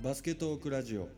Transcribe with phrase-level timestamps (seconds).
[0.00, 1.08] バスケトークラジオ。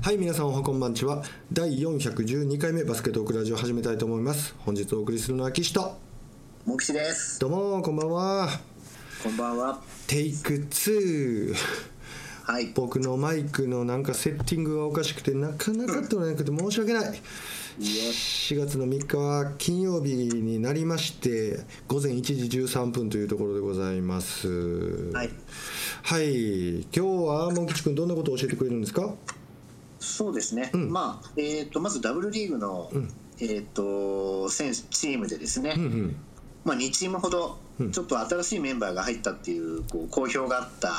[0.00, 1.22] はい皆さんおはこんばんちは。
[1.52, 4.54] 第412回目バスケットークラジオ始めたいと思います。
[4.60, 5.98] 本日お送りするのは岸と。
[6.64, 7.38] もきしです。
[7.38, 8.48] どうもこんばんは。
[9.22, 9.82] こんばんは。
[10.06, 11.54] テイク2
[12.46, 12.66] はい。
[12.74, 17.20] 僕のマイクのなんかセッティングがおかしくてなかなか取れなくて申し訳ない。
[17.80, 25.10] 4月の3日は金曜日になりまして午前1時13分というところでございます。
[25.12, 25.30] はい。
[26.04, 26.82] はい。
[26.82, 29.12] 今日はモン吉君どんなことを教えてくれるんですか？
[29.98, 30.70] そうですね。
[30.72, 32.92] まあ、えっ、と、まずダブルリーグの、
[33.40, 35.74] えっ、と、選手、チームでですね。
[35.76, 36.16] うんうん。
[36.64, 37.58] まあ、2チームほど、
[37.92, 40.92] ちょっと新しいメンバーが入ったっていう、こう、好評があった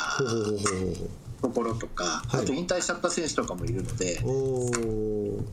[1.42, 2.04] ところとか。
[2.28, 4.20] はいあと引退しちゃった選手とかもいるので。
[4.24, 5.46] おお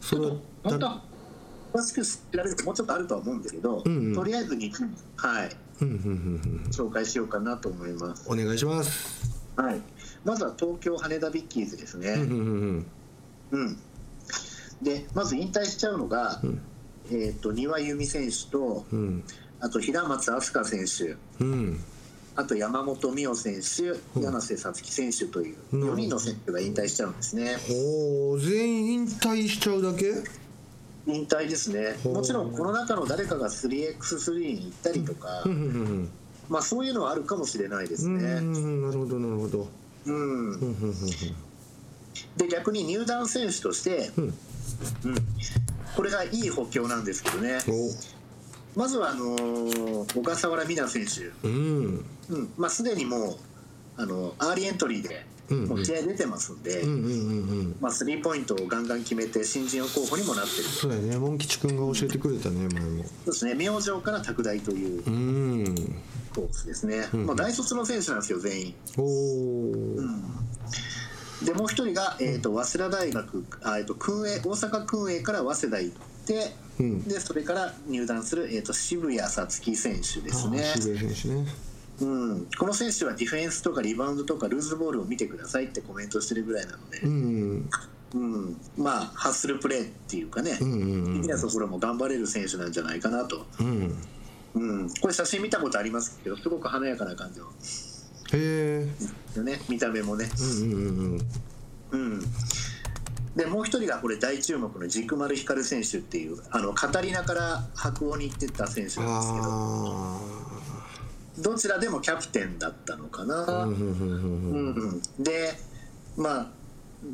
[0.00, 1.02] それは本当は。
[1.72, 4.72] 詳しく知られるともうちょっとあるとは思うんですけど、んうんとりあえずに、
[5.16, 8.26] はい、うんうんうんうん紹介しようかなと思います。
[8.26, 9.80] お願いしますはい。
[10.24, 12.10] まずは東京羽田ビッキーズですね。
[12.10, 12.36] うんうんう
[12.76, 12.86] ん
[13.50, 13.78] うん、
[14.82, 16.40] でまず引退しちゃうのが、
[17.10, 19.24] えー、と丹羽由美選手とうん
[19.60, 21.80] あと平松飛鳥選手うん
[22.40, 25.90] あと山本美桜選手柳瀬さつき選手といううん。
[25.94, 27.56] 4人の選手が引退しちゃうんですね。
[27.68, 30.14] おお全員引退しちゃうだけ？
[31.08, 31.96] 引退ですね。
[32.04, 36.08] もちろんこの中の誰かが 3x3 に行ったりとか、うんうん
[36.48, 38.82] まあ、そういうのはあるかもしれないですうんうんねうん。
[38.82, 39.68] なるほどなるほど。
[40.06, 40.94] うんうんうんうん。
[42.36, 44.24] で逆に入団選手として、うん。
[44.26, 44.34] うん。
[45.96, 47.58] これがいい補強なんですけどね。
[47.66, 48.17] お
[48.78, 51.48] まずはあのー小笠原美奈選手。
[51.48, 52.04] うん。
[52.30, 52.52] うん。
[52.56, 53.36] まあ、すでにもう
[53.96, 55.68] あのアーリーエントリーでうんうん。
[55.70, 57.12] もう試合出てますんで、うんうんうんう
[57.70, 57.76] ん。
[57.80, 60.62] まあ、スリーポイントをガンガン決めて新人王候補にもなってる。
[60.62, 61.18] そうやね。
[61.18, 63.02] モン吉君が教えてくれたね前も。
[63.02, 63.54] そうですね。
[63.54, 65.74] 明星から拓大といううん。
[66.32, 68.74] コースですね、んもう大卒の選手なんですよ全員。
[68.96, 69.96] おお
[71.44, 75.96] でもう一人が、えー、と早稲田大学あ、えー、と訓英大阪訓英から早稲田行っ
[76.26, 77.04] てうん。
[77.04, 80.62] でそれから入団する、えー、と渋谷さつき選手ですね。
[80.62, 81.46] あ渋谷選手ね。
[82.00, 87.70] うん、この選手はディフェンスとかリバウンドとかルーズボールを見てくださいってコメントしてるぐらいなので、うん
[88.14, 91.22] うん、まあハッスルプレーっていうかね、うんうんうん。
[91.22, 93.98] 的なところも頑張れる選手なんじゃないかなと、うん。
[94.54, 97.46] うん、これ写真見たことありますけどすごく華やかな感じの。
[98.32, 98.88] へえ
[99.36, 99.60] よね。
[99.68, 101.20] 見た目もね、うんうん
[101.90, 102.10] うん。
[102.12, 102.22] うん、
[103.36, 110.20] でもう一人がこれ大注目の軸丸光選手っていうあのカタリナから白鴎に行ってた選手なんですけどあ
[111.38, 115.52] どちらでもキャプテンだったのかな、あうんで
[116.16, 116.46] まあ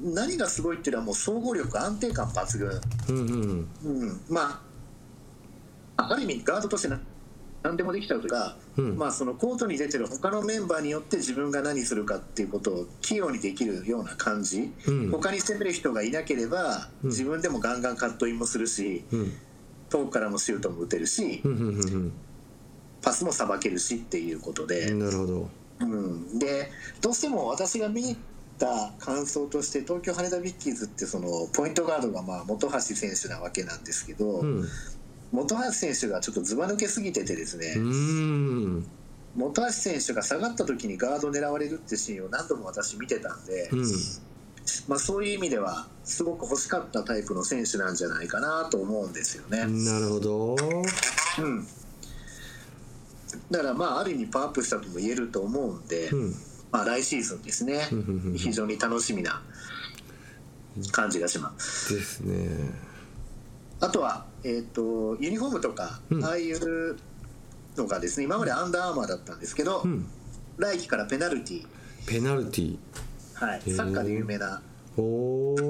[0.02, 2.81] 何がすごいっていうのはもう総合力安定感抜群。
[3.08, 3.69] うんうん。
[3.84, 4.62] うん、ま
[5.96, 6.98] あある意味ガードとしてな
[7.64, 8.98] 何でもできちゃうとか、うん。
[8.98, 15.10] まあ、そのコートに出てる他のメンバーによって自分が何するかっていうことを器用にできるような感じ、うん。
[15.10, 19.32] 他に攻める人がいなければ自分でもガンガンカットインもするしうん。
[19.88, 21.42] 遠くからもシュートも打てるし
[23.00, 25.48] パスもさばけるしっていうことで、うんなるほど。
[25.81, 26.70] うん、で
[27.00, 28.20] どうしても私が見に行っ
[28.58, 34.64] た感想として東京羽田ビッキーズってそのポイントガードがまあ本橋選手なわけなんですけど、うん
[35.34, 38.86] 本橋選手がちょっとずば抜けすぎててですね、うん。
[39.38, 43.84] 本橋選手が下がった時にガード狙われるってシーンを何度も私見てたんで、うん。
[44.88, 49.66] まあ、そういう意味ではすごく欲しかったタイプの選手なんじゃないかなと思うんですよね。
[49.66, 50.56] なるほど。
[50.56, 51.66] うん、
[53.50, 56.34] だからまあある意味パワーアップしたとも言えると思うんで、うん。
[56.70, 57.88] まあ、来シーズンですね。
[58.36, 59.42] 非常に楽しみな
[60.90, 61.94] 感じがします。
[61.94, 62.70] ですね。
[63.80, 66.25] あとは、えー、とユニフォームとか、うん。
[66.25, 66.97] ああいう
[67.77, 70.06] のがですね今までアンダーアーマーだったんですけど、うん。
[70.59, 71.66] 来季からペナルティ
[72.06, 72.78] ペナルティ
[73.34, 74.62] はい、サッカーで有名な、
[74.97, 75.62] おおな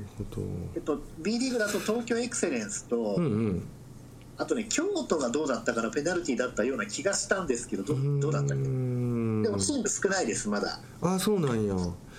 [0.00, 0.40] るほど。
[0.74, 3.62] えっと、B リーグだと東京エクセレンスと、うんうん。
[4.38, 8.62] あとね京都がどうだったかなペナルティだったような気がしたんですけどどどうだったっけ？
[8.64, 10.80] でもチーム少ないですまだ。
[11.02, 11.74] あそうなんや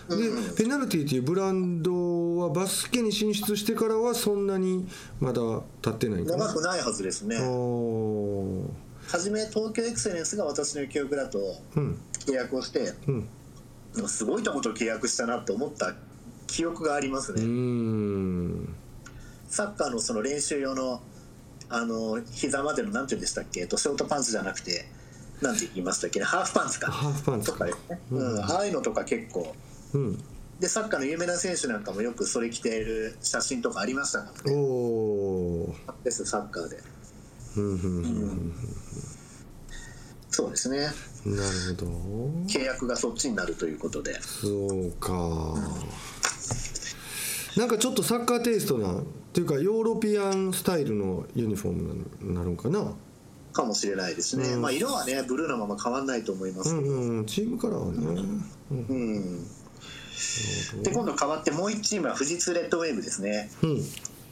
[0.09, 0.55] でうん。
[0.55, 4.88] ペナルティっていうブランドはバスケに進出してからはそんなに
[5.19, 5.41] まだ
[5.81, 6.47] 経ってないんかな。
[6.47, 7.39] 長くないはずですね。
[7.41, 8.67] おー。
[9.07, 11.39] 初め東京エクセレンスが私の記憶だと
[11.75, 12.00] うん。
[12.25, 13.27] 契約をしてうん。
[13.95, 15.94] でもすごいとこと契約したなって思った
[16.47, 18.75] 記憶がありますね、ん。
[19.47, 21.01] サッカーのその練習用の
[21.69, 24.85] あの膝までのなんて言うんでしたっけ、えっと、ショートパンツじゃなくて
[25.41, 26.25] なんて言いましたっけね？
[26.25, 26.91] ハーフパンツか。
[26.91, 29.55] ハーフパンツとかですね、うん、ああいうのとか結構
[29.94, 30.24] うん。
[30.60, 34.56] でサッカーの有名な選手なんかもよくそれ着ている写真とかありましたからね。
[34.56, 36.80] おおですサッカーで。
[37.57, 38.54] うんうんうん
[40.30, 40.80] そうですね。
[40.80, 40.95] なる
[41.78, 41.92] ほど。
[42.48, 44.19] 契約がそっちになるということで。
[44.22, 45.54] そうか。
[47.56, 52.94] なんかちょっとサッカーテイストなっていうかヨーロピアンスタイルのユニフォームになるんかな？
[53.51, 54.62] かもしれないですね、うん。
[54.63, 56.74] まあ色はねブルーのまま変わんないと思います。
[56.75, 58.24] うんうんチームカラーはね。
[58.72, 58.86] うん。
[58.88, 59.48] うん
[60.83, 63.50] で今度変わってもう1チームは富士通レッドウェーブですね。
[63.62, 63.81] うん。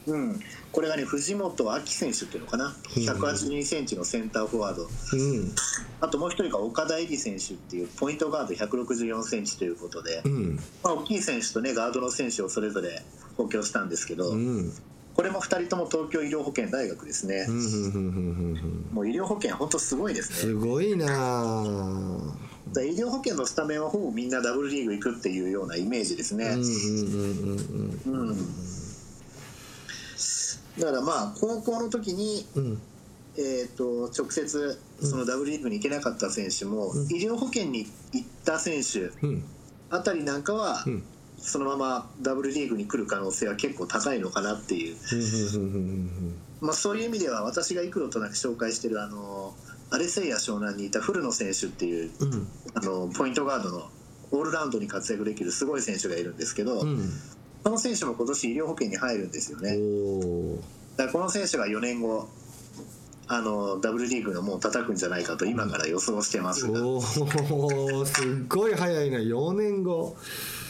[0.07, 0.39] うん、
[0.71, 2.75] これがね藤本明選手っていうのかな。
[2.95, 4.83] 1 8 2センチのセンターフォワード。
[4.83, 5.51] うん。
[5.99, 10.55] あともう一人が岡田絵里選手っていうポイントガード1 6 4センチということで、うん。
[10.83, 13.03] まあ、大きい選手とねガードの選手をそれぞれ
[13.37, 14.73] 補強したんですけど、うん
[15.15, 17.45] これも2人とも東京医療保険大学ですね。
[17.47, 20.35] う、んうんうんうんうんもう医療保険本当すごいですね。
[20.35, 21.05] すごいな
[22.79, 26.69] 医療保険のスタメンはほぼみんなダブルリーグ行くっていうようなイメージですね、うんうん
[28.05, 28.29] うんうん。
[28.29, 28.37] うん。
[30.79, 32.81] だからまあ高校の時に、うん。
[33.37, 39.43] えー、と直接そのダブルリーグに行けなかった選手も、医療保険に行った選手うん。
[39.89, 41.03] あたりなんかは、うん
[41.41, 44.95] そのままダブルリーグに来る可能性は結構高いのかなっていう、
[46.61, 49.53] まあ、そういう意味では私が幾度となく紹介してるあの
[49.89, 52.33] アレセイヤ湘南にいた古野選手っていううん。
[52.33, 53.89] うんあのポイントガードの
[54.31, 57.09] オールラウンドに活躍できるすごい選手がいるんですけど、うん。
[57.63, 59.77] その選手も今年医療保険に入るんですよね。
[60.95, 62.29] だからこの選手が4年後
[63.33, 70.17] あのダブルリーグのもう叩くんじゃないかと今から予想してますが、おーすっごい早いな4年後。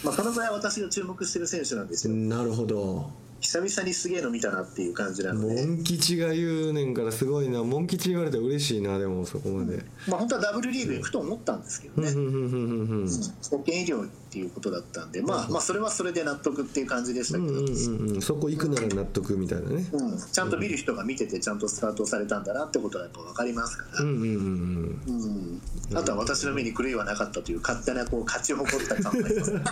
[0.03, 2.13] まあ、そのぐらい私が注目してる選手なんですよ。
[2.13, 3.09] なるほど
[3.41, 7.63] 久々にすげえの見たなっていう感じなので、モン吉が言うねんからすごいな。
[7.63, 9.83] モン吉言われたら嬉しいなでもそこまで。
[10.07, 12.17] まあ、本当はダブルリーグ行くと思ったんですけどね、うん。
[12.17, 12.25] うん。
[12.25, 12.33] うん。
[12.33, 13.01] うん。
[13.01, 13.07] うん。
[13.07, 15.11] 保険医療っていうことだったん。
[15.11, 17.59] で、まあ、まあそれはそれで納得っていう感じでしたけど、うん。
[17.59, 17.65] うん。
[17.65, 18.15] うん。
[18.15, 18.21] うん。
[18.21, 20.17] そこ行くなら納得みたいなねうん。
[20.19, 20.51] ちゃん。
[20.51, 21.59] と見る人が見ててちゃん。
[21.59, 22.43] とスタートされたん。
[22.43, 24.09] だなってことはやっぱ分かりますから、うん。
[24.09, 24.19] うん。
[24.19, 25.01] うん。
[25.07, 25.61] うん
[25.93, 29.69] あとは私の目に狂いはなかったという勝手なこう勝ち誇った感がありますうんな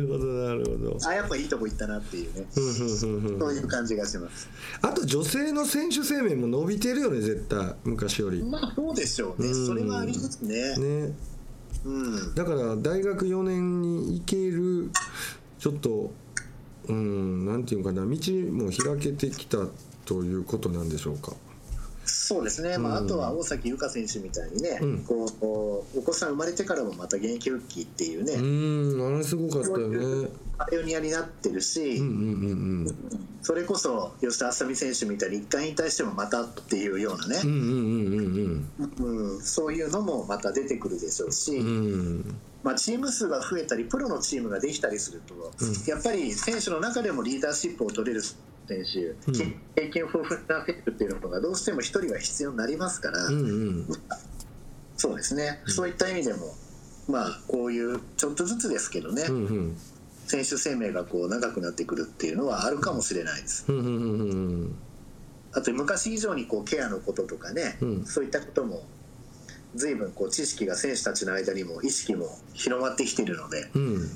[0.00, 0.26] るほど。
[0.26, 2.46] なるほどあやっぱいいとこ行ったなっていうね。
[2.50, 4.48] そういう感じがします。
[4.82, 8.42] あと女性の選手生命も伸びてるよね絶対昔より。
[8.42, 9.48] まあそうでしょうね。
[9.48, 9.66] うん。
[9.66, 10.76] それはありますね。
[10.76, 11.12] ね。
[11.84, 12.34] うん。
[12.34, 14.90] だから大学4年に行ける
[15.58, 16.12] ちょっと
[16.88, 18.02] うんなんていうかな。
[18.02, 19.58] 道も開けてきた
[20.04, 21.32] ということなんでしょうか
[22.04, 23.06] そうですね、まあ、うん。
[23.06, 25.04] あとは大崎優香選手みたいにね、うん。
[25.04, 29.14] こうお子さん生まれてからもまた現役復帰っていうね、うん。
[29.14, 30.28] あれすごかったよね。
[30.58, 32.14] パイオニアになってるし、うんうん
[32.84, 37.40] うんそれこそ吉田麻美選手みたいに一回引退してもまたっていうようなね。
[37.42, 39.40] うんう、んうんうんうん。
[39.40, 41.66] そういうのもまた出てくるでしょうし、うん。
[41.66, 45.34] うんまあ、チーム数が増えたりプロのチームができたりすると、
[45.90, 48.22] やっぱり選手の中でもリーダーシップを取れる
[48.68, 49.60] 選手、うん。
[49.74, 53.88] 経験豊富な選手っていうのがどうしても一人は必要になりますから、うんうん。
[54.96, 56.54] そうですね、そういった意味でも、
[57.08, 59.76] まあ、こういうちょっとずつですけどね、うんうん。
[60.26, 63.64] 選手生命がこう長くなってくるっていうのはあるかもしれないです。
[63.68, 64.34] うんうんうんう
[64.66, 64.74] ん。
[65.52, 68.06] あと昔以上にこうケアのこととかね、うん。
[68.06, 68.82] そういったことも
[69.74, 74.08] 随分こう知識が選手たちの間にも意識も広まってきているので、うん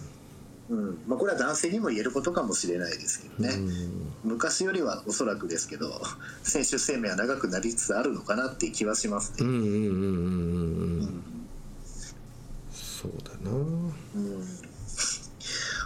[0.69, 0.99] うん。
[1.07, 4.31] まあ、これは男性にも言えることかもしれないですけどね、うん。
[4.33, 6.01] 昔よりはおそらくですけど
[6.43, 9.37] 選手生命は長くなりつつあるのかなっていう気はしますね。
[9.41, 11.01] うんうんうんうんうん。
[11.01, 11.23] うん。
[12.73, 13.57] そうだな。
[13.57, 14.45] うん。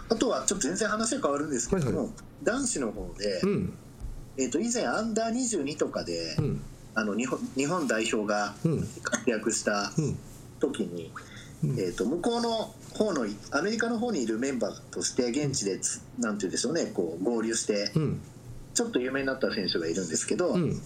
[0.08, 3.72] あとはちょっと全然話が変わるんですけども、はいは男子の方で、うん。
[4.36, 6.60] えー、と以前アンダー22とかで、うん。
[6.94, 8.88] あの日本日本代表がうん。
[9.02, 10.18] 活躍したうん
[10.58, 11.12] 時に、
[11.62, 11.70] うん。
[11.78, 18.20] えー、と向こうの方のアメリカの方にいるメンバーとして現地でつなんて言うんでしょうねこう合流してうん。
[18.72, 20.80] ちょっと有名になった選手がいるんですけど、うん。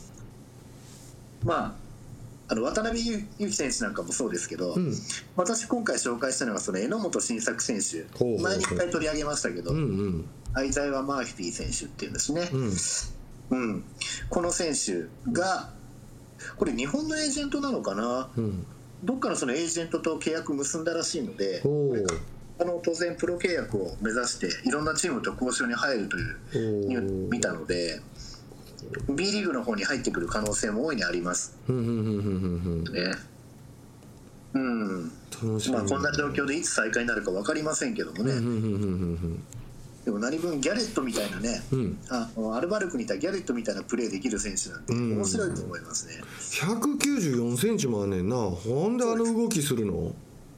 [1.44, 4.94] まああの渡辺裕之選手なんかもそうですけど、うん。
[5.37, 8.06] 私今回紹介したのがその榎本晋作選手。
[8.42, 10.25] 前に一回取り上げましたけど、うんうん。
[10.54, 12.73] アイザイワ・マーフィー選手っていうんですね、うん。
[13.50, 13.84] うん、
[14.30, 15.70] この選手が
[16.56, 18.30] これ日本のエージェントなのかな？
[18.37, 18.66] うん
[19.04, 21.62] どっかのそのエージェントと契約結んだらしいので
[22.58, 28.00] あの当然プロ契約を目指していろんなチームと交渉に入るというニュー見たので
[29.08, 31.56] B リーグの方に入ってくる可能性も大いにあります。
[31.68, 31.75] ね。
[34.52, 35.12] うん。
[35.73, 38.34] まあ、こんな状況でいつ再開になるか分かりませんけどもね、
[40.04, 41.78] でも何分ギャレットみたいなね、うん。
[41.78, 45.16] うんあのアルバルクにいたギャレットみたいなプレーできる選手なんてうん。
[45.16, 46.23] 面白いと思いますね。
[46.38, 48.37] 194センチもあんねんな。
[48.37, 48.50] な
[48.88, 50.14] んであの動きするの？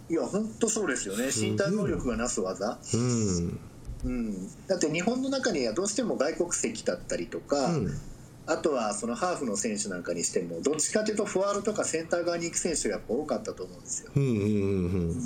[0.09, 1.27] いや本当そうですよね。
[1.27, 3.59] 身体能力がなす技、うん。
[4.05, 8.01] うん、だって日本の中にはどうしても外国籍だったりとか、うん。
[8.47, 14.13] あとはそのハーフの選手なんかにしてもどっちかというとフォワードとかセンター側に行く選手がやっぱ多かったと思うんですよ。
[14.15, 15.11] うんうんうん。
[15.11, 15.17] うん。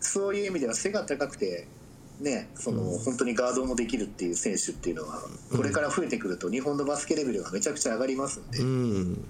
[0.00, 1.66] そういう意味では背が高くて、
[2.20, 5.22] ね、その本当にガードもできるっていう選手っていうのは
[5.56, 9.24] これから増えてくると日本のバスケレベルがめちゃくちゃ上がりますんで、うん。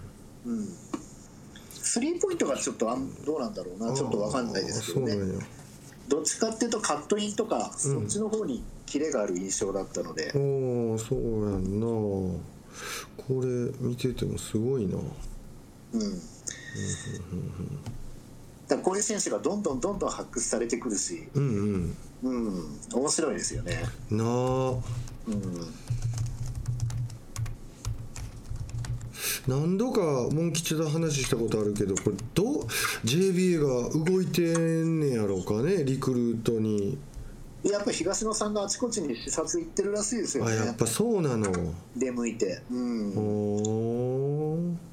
[0.47, 0.68] うん、
[1.82, 5.14] スリーポイントがちょっとあんどうなんだろうなちょっと分かんないですけどね。
[6.09, 11.87] どっちかっていうとカットインとかそっちの方にキレがある印象だったので、おーそうやんな。
[11.87, 13.47] これ
[13.78, 14.97] 見ててもすごいな。
[15.92, 16.11] うん、だか
[18.76, 23.82] らこういう選手がどんどんどんどん発掘されてくるし、うんうん、面白いですよね。
[24.10, 24.72] うんなあ。
[25.28, 25.74] うん。
[29.46, 30.00] 何度か
[30.32, 32.64] モン吉と話したことあるけどこれどう
[33.04, 36.98] JBA が動いてんねやろうかねリクルートに。
[37.62, 40.52] やっぱり東野さんがあちこちに視察行ってるらしいですよね。
[40.52, 41.52] あやっぱそうなの。
[41.94, 43.12] 出向いて、うん。
[43.18, 44.89] おー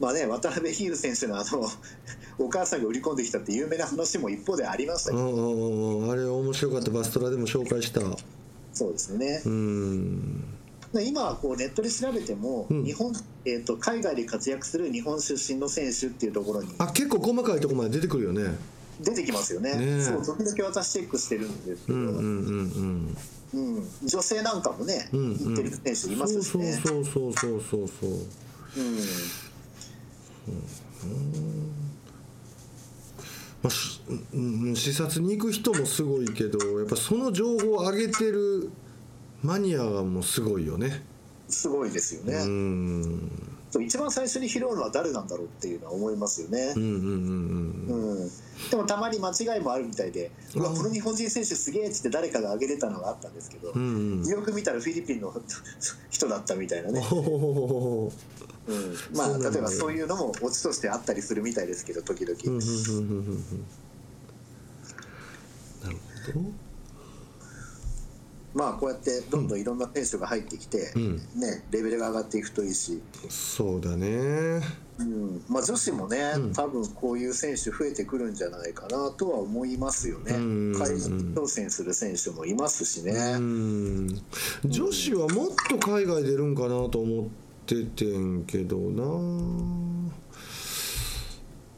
[0.00, 1.68] まあね渡辺比喩選手のあの
[2.38, 6.90] お母さんが売り込んできたって有名な話も一方でありましたけど、うんうんうんあれ面白かった。
[6.90, 8.00] バストラでも紹介した。
[8.72, 9.42] そうですね。
[9.44, 10.44] う、ん。
[10.94, 12.84] で今はこうネットで調べても、うん。
[12.84, 13.12] 日本
[13.44, 16.74] えー、と海外で活躍する日本出身の選手っていうところに。
[16.78, 18.56] あ結構細かいとこまで出てくるよね。
[19.00, 19.74] 出てきますよね。
[19.74, 20.02] ねえ。
[20.02, 23.16] そう時々私チェックしてるんですけど、うんうん
[23.52, 23.88] うんうん。
[24.04, 25.38] 女性なんかもね、うんうん。
[25.38, 26.80] 行ってる選手いうんますしね。
[26.84, 28.10] そうそうそうそうそうそう。
[28.10, 28.98] うん
[33.62, 34.00] まあし
[34.32, 34.40] う
[34.70, 38.70] ん視察に行く人もすごいけどやっぱその情報を上げてる
[39.42, 41.02] マニアがもうすごいよね。
[41.48, 46.74] すごいですよね、うん一番最初に拾うのは誰なんだろうっていうのは思いますよね。
[48.70, 55.32] でもたまに間違いもあるみたいで、うわこの日本人選手すげえっつって誰かが挙げてたのがあったんですけど、うんうんよく見たらフィリピンの
[56.10, 57.14] 人だったみたいなね、う
[58.74, 62.36] ん、まあ例えばそういうのもオチとしてあったりするみたいですけど時々、
[65.84, 65.96] なる
[66.26, 66.67] ほど
[68.54, 71.16] まあこうやってどんどんいろんな選手が入ってきて、うん。
[71.36, 74.60] ね、レベルが上がっていくといいし、そうだね。
[74.98, 75.44] うん。
[75.48, 76.52] まあ、女子もね、うん。
[76.52, 80.72] 多分こういう選手増えてくるんじゃないかなとは思いますよね、うん。
[80.72, 80.98] 海外
[81.34, 83.12] 挑戦する選手もいますしね。
[83.12, 84.22] うん。
[84.64, 87.26] 女子はもっと海外出るんかなと思っ
[87.66, 89.04] ててんけどな。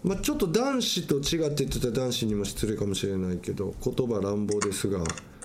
[0.02, 5.04] まあちょっと男子と違って言ってたら男子にも失礼かもしれないけど言葉乱暴ですが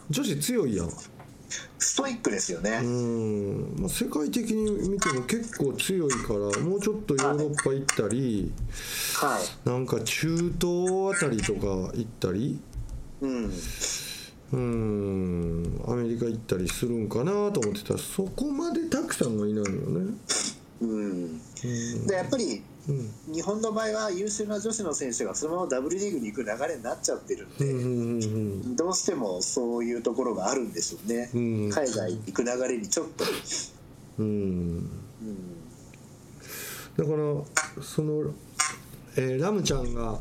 [0.10, 0.90] 女子強いやん
[1.78, 8.52] ストイックですよね、うん、まあ、世界的に見ても結構強いからもうちょっとヨーロッパ行ったり
[9.22, 9.70] はい。
[9.70, 12.60] なんか中東あたりとか行ったり
[13.22, 13.52] うん、
[14.54, 15.82] うん。
[15.88, 20.14] アメリカ行ったりするんかなと思ってたらそこまでたくさんはいないよね。
[20.82, 21.40] うん、
[22.08, 28.26] でやっぱりうん日本の場合は優秀な女子の選手がそのまま W リーグに行く流れになっちゃってるんで、うんうんう
[28.72, 31.70] んどうしてもそういうところがあるんでしょうね、うん。
[31.70, 33.24] 海外行く流れにちょっと、
[34.20, 34.26] うん。
[34.26, 35.58] うん、
[36.98, 38.34] だからその、
[39.16, 40.20] えーラムちゃんが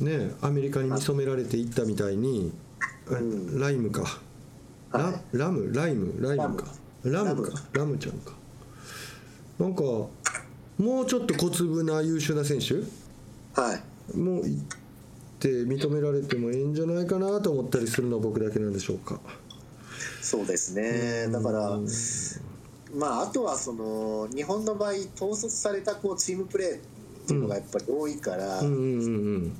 [0.00, 2.52] ねアメリカに見初められていったみたいに、
[3.10, 3.60] えうん。
[3.60, 4.20] ライムか、
[4.92, 5.14] ラはい。
[5.32, 6.66] ラムライムライムか。
[7.04, 7.42] ラム。
[7.42, 7.62] か。
[7.72, 8.32] ラムちゃんか。
[9.58, 9.82] なんか
[10.78, 12.74] もうちょっと小粒な優秀な選手？
[13.60, 14.16] はい。
[14.16, 14.62] もう行っ
[15.40, 19.20] て認められてもいいんじゃないかなと思ったりするのは僕だけなんでしょうか。
[20.22, 21.28] そうですね。
[21.32, 21.78] だから
[22.94, 26.80] まああとはその日本の場合統率されたこうチームプレーっ
[27.26, 28.78] ていうのがやっぱり多いから、うんうんう
[29.38, 29.56] ん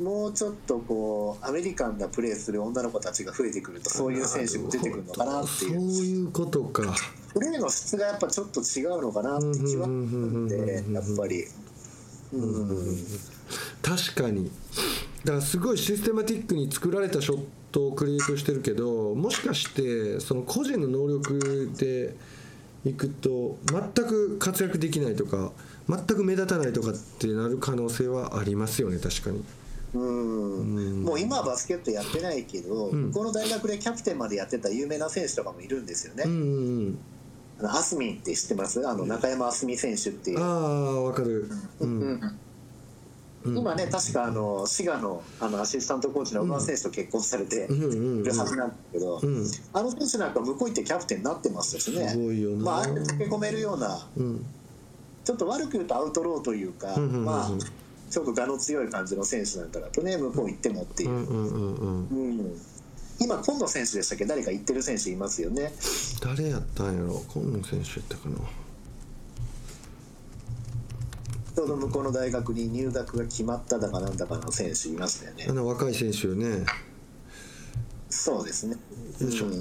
[0.00, 6.94] もうちょっとこうアメリカンなプレーする女の子たちが増えてくるとそういう選手も出てくるのかなってそういういうことか。
[7.32, 11.44] プレーの質がやっぱちょっと違うのかなって気はんでやっぱり
[12.32, 12.96] うん
[13.82, 14.50] 確かに
[15.24, 22.16] だからすごいシステマティックに作られたショットをクリエイトしてるけどもしかしてその個人の能力で
[22.88, 25.52] いくと全く活躍できないとか
[25.88, 29.44] 全く目立たないとかってなる可能性はありますよね確かに。
[29.98, 31.02] うん。
[31.04, 33.08] もう今はバスケットやってないけど、ん。
[33.08, 36.98] 向こうの大学でキャプテンまでやってた有名な選手とかもいるんですよね、うんうん
[37.58, 38.86] あのアスミンって知ってます？
[38.86, 41.48] あの中山あすみ選手っていう、うん、ああわかる。
[41.80, 42.20] うん。
[43.42, 43.56] うん。
[43.56, 48.24] 今ね確かあの滋賀のあのアシスタントコーチの小川選手と結婚されてうんうんうん。
[48.24, 49.46] るはずなんだけど、うん。
[49.72, 52.08] あの選手なんか向こう行ってキャプテンになってましたしね。
[52.10, 52.56] すごいよな。
[52.62, 54.44] まあ、ああやって溶け込めるようなうん。
[55.24, 57.24] ちょっと悪く言うとアウトローというか、うんうんうんうん。
[57.24, 57.50] まあ
[58.10, 61.10] ちょっと我の強い感じの選手なんかだとね向こう行ってもっていう。
[61.10, 62.38] う、んうんうんうん。
[62.38, 62.60] うん。
[63.18, 64.26] 今今野選手でしたっけ？
[64.26, 65.72] 誰か言ってる選手いますよね。
[66.22, 67.24] 誰やったんやろ？
[67.34, 68.36] 今野選手やったかな。
[71.56, 75.46] ちょうど向こうの大学に入学が決まっただかなんだかの選手いましたよね。
[75.48, 76.66] あの若い選手よね。
[78.10, 78.76] そうですね。
[79.20, 79.46] よいしょ。
[79.46, 79.52] うん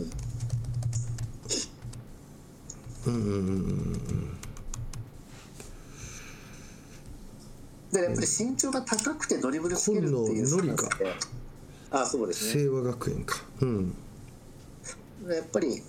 [3.05, 4.37] うんうんうん
[7.95, 11.13] うんでやっぱり身長が高くてドリブルつけるっていうスタンスで。
[11.91, 12.63] あそうですね。
[12.63, 13.43] 清和学園か。
[13.61, 13.95] うん。
[15.27, 15.81] やっぱり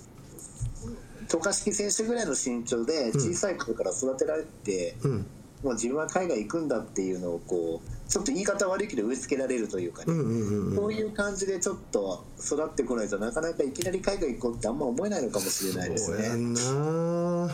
[1.28, 5.26] 渡嘉敷選手ぐらいの身長で小さい頃から育てられて、うん。
[5.64, 16.28] もう自分は海外行くんだっていうのをこうちょっと言い方悪いけど植え付けられるというかね、うんういう感じでちょっと育ってこないとなかなかいきなり海外行こうってあんま思えないのかもしれないですね。
[16.28, 17.46] うん。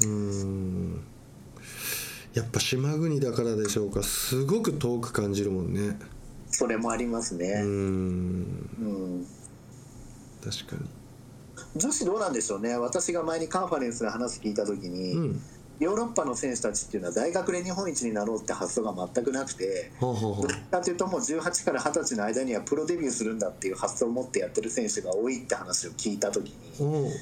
[0.00, 1.04] うん
[2.34, 4.02] やっぱ島国だからでしょうか。
[4.02, 5.98] すごく遠く感じるもんね。
[6.50, 7.60] それもありますうね。
[7.60, 7.64] ん。
[7.64, 7.68] う
[9.20, 9.26] ん。
[10.42, 10.82] 確か
[11.76, 12.76] 女子どうなんでしょうね。
[12.76, 15.42] 私が前にカンファレンスで話聞いた時に、にうん。
[15.80, 20.16] ヨーロッパの選手たちっていうのは大学で日本一になろうって発想が全くなくてどっ
[20.48, 27.12] ちかというともう18から20歳の間にはプロデビューするんだっていう発想を持ってやってる選手が多いって話を聞いた時に、おうおう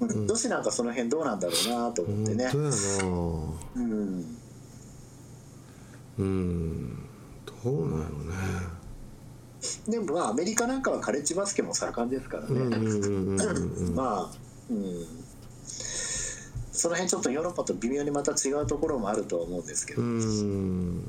[0.00, 0.26] うん。
[0.26, 2.50] 女子なんかその辺どうなんだろうなと思ってね。
[3.76, 4.39] うん
[6.20, 6.98] うん
[7.64, 12.60] どうなんやろでもまあアメリカなんかはカレッジバスケも盛んですからね、
[13.94, 15.06] まあうん。
[16.72, 21.02] その辺ちょっとヨーロッパと微妙にまた違うところもあるとは思うんですけど、うん。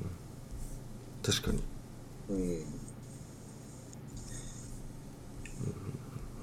[1.23, 1.63] 確かに。
[2.29, 2.65] うん。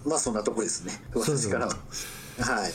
[0.07, 0.93] まあそんなとこですね。
[1.15, 1.73] 私からは。
[2.39, 2.73] はい。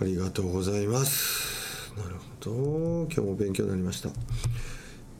[0.00, 1.92] ありがとうございます。
[1.96, 2.50] なるほど。
[3.04, 4.08] 今日も勉強になりました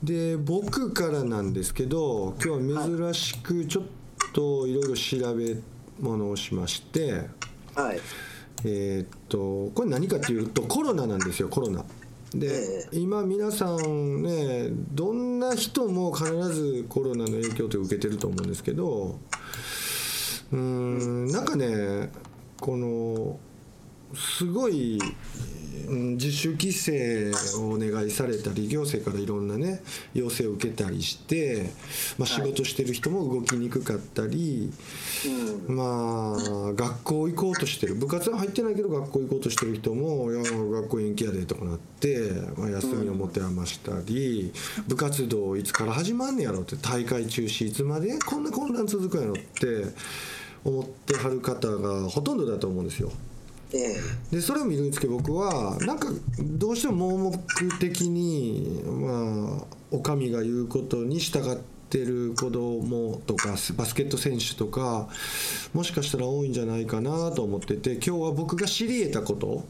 [0.03, 3.83] で僕からなんですけど今日は珍しくちょっ
[4.33, 5.55] といろいろ調べ
[5.99, 7.27] 物をしまして
[7.75, 7.99] はい。
[8.65, 11.83] えーっとこれ何かっていうとコロナなんですよコロナ。
[12.33, 19.17] でえ今皆さんねどんな人も必ずコロナの影響って受けてると思うんですけど
[20.51, 22.09] うーんなんかね
[22.59, 23.39] この
[24.15, 24.99] すごい
[25.87, 29.81] うん自主規制をお願いされたり行政からいろんなね
[30.13, 31.69] 要請を受けたりして、
[32.17, 34.71] まあ、仕事してる人も動きにくかったり、
[35.67, 35.75] うん。
[35.75, 37.95] まあ学校行こうとしてる。
[37.95, 44.51] 部活は入ってないけど学校行こうとしてる人も「いや学校延期やで」とかなって、まあ、休みを持て余したり、
[44.87, 49.93] 部活動いつから始まんねやろって大会中止いつまでこんな混乱続くんやろって
[50.63, 53.11] 思ってはる方がほとんどだと思うんですよ。
[53.73, 53.95] え
[54.31, 56.07] でそれを見るにつけ僕はなんか
[56.39, 61.57] どうしても盲目的にまあお上が言うことに従っ
[61.89, 65.09] てる子供とかバスケット選手とか
[65.73, 69.65] もしかしたら多いんじゃないかなと思ってて今日は僕が知り得たこと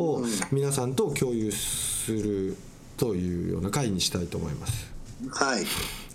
[0.00, 2.56] を皆さんと共有する
[2.96, 4.92] というような回にしたいと思います。
[5.24, 5.64] えはい。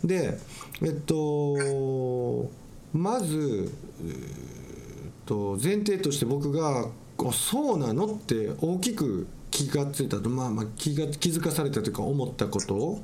[0.04, 0.38] で
[0.82, 2.50] えっと
[2.94, 6.88] まずえーっと前提として僕が
[7.20, 8.06] あそうなの？
[8.06, 10.30] って大きく気がついたと。
[10.30, 13.00] まあまあ気が気づかされたというか思ったこと。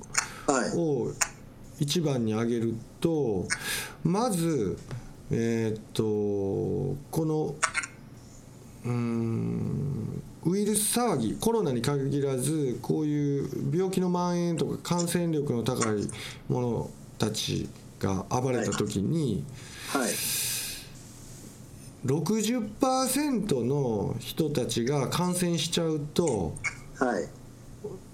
[0.52, 0.78] はい。
[0.78, 1.12] を
[1.80, 3.48] 一番に挙げると
[4.04, 4.78] まず
[5.32, 6.04] えーっと
[7.10, 7.56] この
[8.86, 16.08] うーんウイルス騒ぎコロナに限らずこういう病気の蔓延とか感染力の高い
[16.48, 17.68] 者たち
[18.00, 19.44] が暴れた時に
[19.88, 20.12] はい
[22.06, 26.54] 60%の人たちが感染しちゃうと
[27.00, 27.30] はい。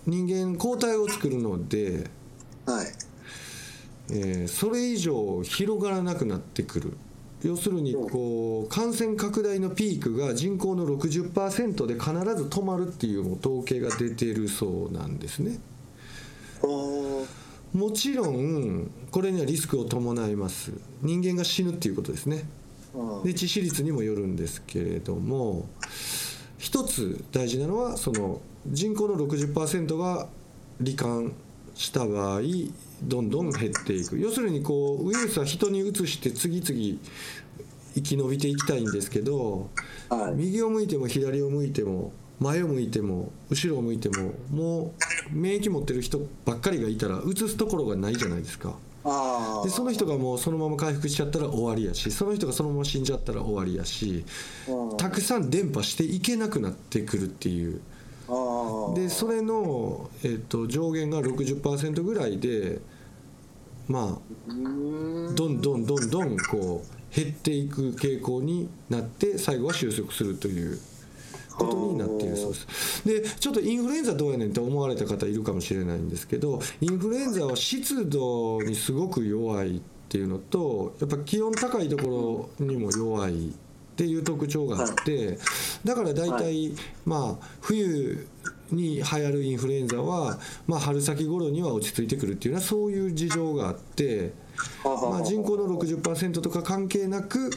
[0.06, 2.10] 人間抗体を作るので、
[2.66, 2.88] はい。
[4.12, 6.98] えーそれ以上広がらなくなってくる。
[7.44, 15.60] 要するにこう感染拡大のピークが人口の60%で必ず止まるっていう統計が出てるそうなんですね。
[16.62, 20.74] もちろんこれにはリスクを伴います。
[21.02, 22.38] 人間が死ぬっていうことですね。
[22.38, 22.69] うん
[23.24, 25.68] で致死率にもよるんですけれども
[26.58, 30.28] 一つ大事なのはその人口の60%が
[30.82, 31.34] 罹患
[31.76, 32.42] した場合
[33.04, 34.20] どんどん減っていく。
[34.20, 37.00] 要するにこうウイルスは人にうつして次々
[37.96, 39.70] 生き延びていきたいんですけど
[40.10, 40.34] はい。
[40.36, 44.94] 右を向いても左を向いても前を向いても後ろを向いてもも
[45.32, 48.76] う免疫持ってる人ばっかりがいたらうつすところがないじゃないですか。
[49.04, 54.26] あでその人がもうそのまま回復しちゃったら終わりやしその人がそのまま死んじゃったら終わりやし
[54.68, 57.82] のたくさん伝播していけなくなってくるっていう。
[58.96, 62.80] でそれの、えっと上限が60%ぐらいで
[63.88, 64.54] まあ
[65.34, 70.80] どんどんどんどんこう減っていく傾向になって最後は収束するという
[71.60, 73.08] ことになっているそうです。
[73.08, 83.52] でちょっとインフルエンザどうやねんって思われた方いるかもしれないんですけどインフルエンザは湿度にすごく弱いっていうのとやっぱ気温高いところにも弱いっ
[83.96, 85.38] ていう特徴があって
[85.84, 86.74] だから大体
[87.06, 88.28] まあ冬
[88.72, 94.34] に流行るインフルエンザはまあ春先頃には落ち着いてくるっていうのはそういう事情があって
[94.84, 97.50] まあ人口の60%とか関係なく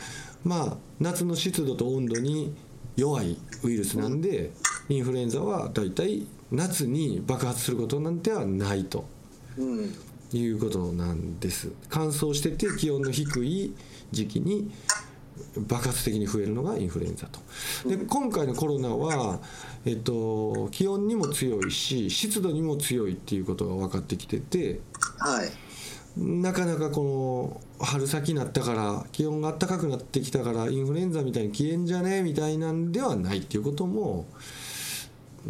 [0.45, 2.55] まあ夏の湿度と温度に
[2.97, 4.51] 弱いウイルスなんで
[4.88, 9.05] インフルエンザは大体夏に爆発することなんてはないと。
[9.57, 9.94] うん
[10.35, 11.72] いうことなんです。
[11.88, 13.75] 乾燥してて気温の低い
[14.12, 14.70] 時期に
[15.57, 17.40] 爆発的に増えるのがインフルエンザと。
[17.88, 19.40] で今回のコロナは、
[19.85, 24.81] えっと、気温にも強いし湿度にも強いっていうことが分かってきてて
[25.18, 25.51] はい
[26.16, 34.27] なかなかこの春先になったから気温が暖かくなってきたからインフルエンザみたいに消えんじゃねえみたいなんではないっていうことも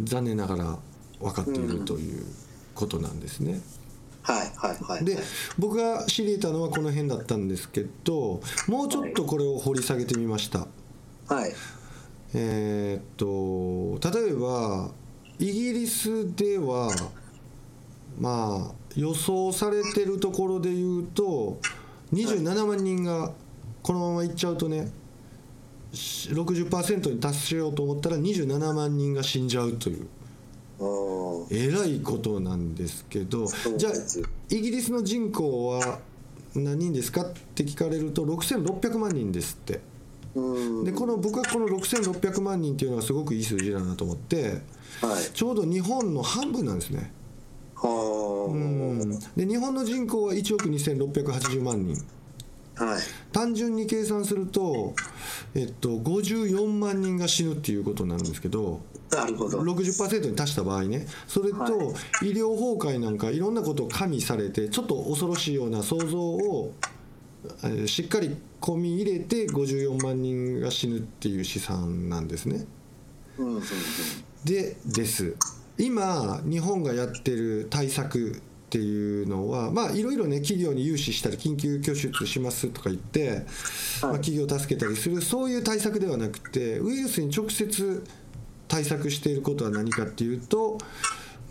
[0.01, 0.79] 残念ながら
[1.19, 2.25] 分かっているという
[2.75, 3.61] ことなんですね。
[4.21, 5.17] はいはいはいで
[5.59, 10.67] 僕が知り得たのはこの辺だったんですけどもうちょっとこれを掘り下げてみました。
[11.27, 11.53] はい
[12.33, 14.91] えーっと例えば
[15.39, 16.89] イギリスでは
[18.17, 21.59] まあ予想されてるところで言うと
[22.13, 23.31] 27万人が
[23.81, 24.91] このままいっちゃうとね
[25.93, 30.07] し60%に達しようと思ったら27万人が死んじゃうという
[31.49, 33.93] えらいことなんですけどじゃあ
[34.49, 35.99] イギリスの人口は
[36.55, 39.81] 何人ですかって聞かれると6600万人ですって。
[40.35, 40.83] うん。
[40.83, 44.61] でこの僕はこの6600万人っていうのがすごくいい数字だなと思って
[45.01, 45.33] はい。
[45.33, 46.99] ちょうど日本の半分なんですね。
[46.99, 47.05] は
[47.87, 49.19] うん。
[49.35, 51.95] で日本の人口は1億2680万人。
[52.77, 53.01] あはい。
[53.31, 54.93] 単純に計算すると、
[55.53, 59.59] えっと、54万人が死ぬっていうことなんですけどなるほど。
[59.59, 61.05] 60%に達した場合ね。
[61.27, 61.69] それとは
[62.23, 66.73] 医療崩壊なんかいろんなことを加味されてちょっと恐ろしいような想像を
[67.63, 72.65] えーしっかり込み入れて54万人が死ぬっていう試算なんですね。
[73.37, 73.61] うん。
[74.45, 75.35] でです
[75.77, 83.45] 今日本がやってる対策っていうのはまあいろいろね企業に融資したり緊急拠出しますとか言って、
[84.01, 88.03] まあ、企業を助けたりするそういう対策ではなくてウイルスに直接
[88.67, 90.77] 対策していることは何かっていうと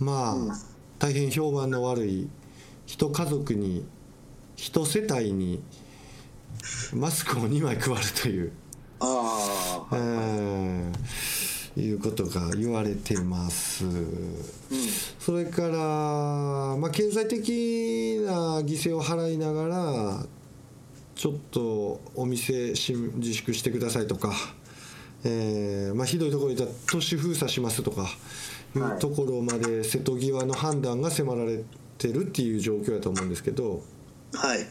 [0.00, 0.52] まあ、うん
[1.02, 2.28] 大変評判の悪い
[2.86, 3.84] 一家族に
[4.54, 5.60] 一世帯に
[6.94, 8.52] マスクを2枚配るという。
[9.00, 11.31] ああえー
[11.76, 13.84] いうことが言われてます。
[15.18, 15.76] それから、
[16.76, 20.26] まあ、経済的な犠牲を払いながら
[21.14, 24.32] ちょっとお店し自粛してくださいとか、
[25.24, 28.08] えーまあ、ひどいところにいたら都市封鎖しますとか
[28.74, 31.62] いはいうところまで瀬戸際の判断が迫られ
[31.98, 33.82] てるっていう状況だと思うんですけど。
[34.34, 34.66] はい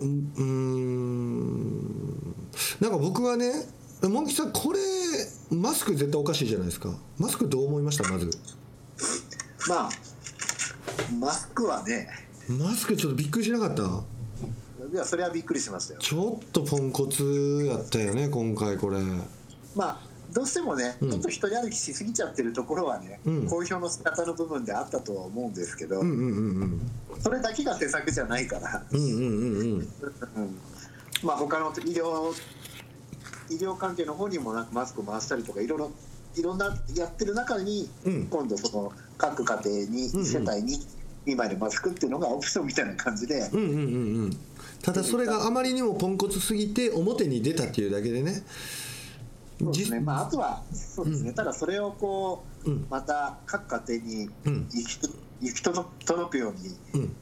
[0.00, 1.80] うーん
[2.80, 3.52] なんか僕はね
[4.08, 4.78] モンキさんこれ
[5.50, 6.94] マスク絶対おかしいじゃないですか。
[7.18, 8.08] マスクどう思いました？
[8.08, 8.30] まず。
[9.68, 9.90] まあ
[11.18, 12.08] マスクはね。
[12.48, 13.82] マスクちょっとびっくりしなかった？
[13.82, 16.00] いやそれはびっくりしましたよ。
[16.00, 18.98] ちょっとポンコツやったよね今回これ。
[19.76, 20.00] まあ
[20.32, 21.10] どうしてもね、うん。
[21.10, 23.48] ちょっと一人歩きしすぎちゃってるところはね、うん。
[23.48, 26.80] 公表の仕方の部分であったとは思うんですけど、うんうんうんうん。
[27.20, 29.04] それだけが施策じゃないから、うんうん。
[29.04, 29.88] うんうんうん。
[31.24, 32.32] まあ他の医療
[33.50, 35.90] 医療関係の方にもなんかマスクを回したりとかいろいろ
[36.36, 38.26] いろんなやってる中に、うん。
[38.28, 40.78] 今度その各家庭に、うんうん世帯に
[41.26, 43.74] 2枚でマスクっていうのがオプションみたいな感じで、うんうんうん。
[43.74, 44.36] うん
[44.82, 48.42] ただそれがあまりにもポンコツすぎて表に出たっていうだけでね。
[49.58, 49.98] そうですね。
[49.98, 52.86] じまあ、あとはそうですね、ただそれをこううん。
[52.88, 54.68] また各家庭にうん。
[54.72, 54.98] 行き
[55.42, 57.16] 行き届届くようにうん。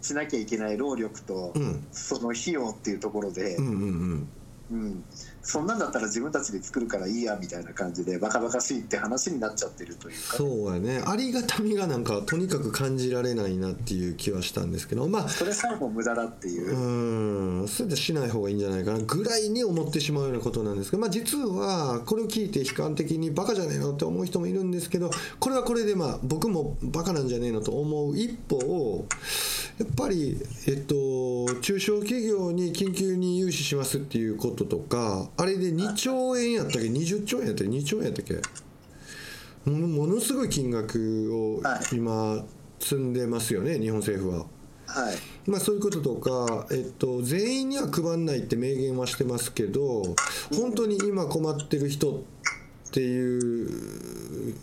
[0.00, 1.86] しなきゃいけない労力と、うん。
[1.92, 4.28] その費用っていうところで、うんうんうん。
[4.70, 5.04] うん
[5.42, 10.36] そんなんだったら自分たちで作るからいいやみたいな感じでバカバカしいって話になっちゃってるというか。
[10.36, 11.02] そうやね。
[11.04, 16.76] ありがたみがなんかとにかく感じられないなっていう気はしたんですけどまあそれさえも無駄だっていう。
[16.76, 17.68] う、ん。
[17.68, 29.06] それでしない方がいいんじゃないかなぐらいに思ってしまうようなことなんですけど、まあ、実はこれを聞いて悲観的にバカじゃねえのって思う人もいるんですけどこれはこれでまあ僕もバカなんじゃねえのと思う一方
[29.78, 30.36] やっぱり、
[30.68, 38.24] えっと、中小企業に緊急に融資しますっていうこととかあれで2兆円やったっけ？20兆円やったっけ？2兆円やったっ
[39.64, 39.70] け？
[39.70, 41.96] もものすごい金額をはい。
[41.96, 42.44] 今
[42.80, 44.46] 積んでますよね日本政府は。
[44.86, 45.16] はい。
[45.46, 50.02] まあ、そういうこととか、えっと、全員には配んないって明言はしてますけど
[50.54, 52.24] 本当に今困ってる人
[52.92, 54.54] っていう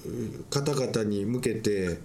[0.51, 1.97] 方々に向けて、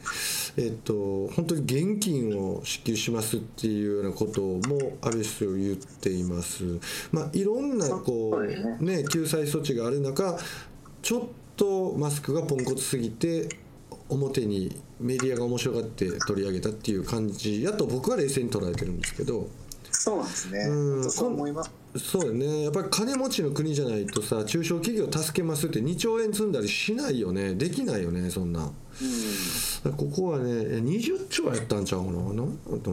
[0.57, 6.65] えっと、本当に現金を支給しますっていうようなこともある種言っています。
[7.13, 10.39] まあ、いろんなこう、ね、救済措置がある中
[11.03, 11.23] ちょっ
[11.57, 13.47] とマスクがポンコツすぎて
[14.09, 19.51] 表にメディアが面白がって取り上げたっていう感じやと僕は冷静に捉えてるんですけど
[19.97, 20.59] そうなんですね。
[20.61, 21.11] うん。
[21.11, 21.71] そう思います。
[21.97, 22.65] そうよね。
[22.65, 27.55] やっぱり金持ちの国じゃないとさ中小企業助けますって2兆円積んだりしないよね。
[27.55, 28.71] できないよねそんな
[29.85, 29.93] うん。
[29.93, 32.35] ここはねえ20兆やったんちゃうかななん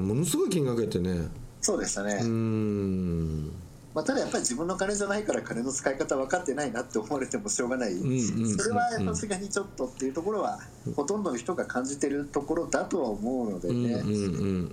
[0.08, 1.28] ものすごい金額やってね。
[1.62, 3.52] そうでしたね、うーん
[3.94, 10.60] まあ、ただやっぱり自分の金じゃないから金の使い方分かってないなって思われてもしょうがない、それはさすがにちょっとっていうところは
[10.96, 14.02] ほとんどの人が感じてるところだとは思うのでね、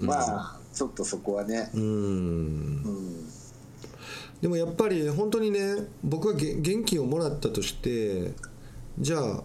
[0.00, 1.84] まあちょっとそこはね、うーん。
[1.84, 1.88] う
[2.90, 3.28] ん、
[4.40, 8.32] でもやっぱり本当にね僕がげ現金をもらったとして
[9.00, 9.42] じゃあ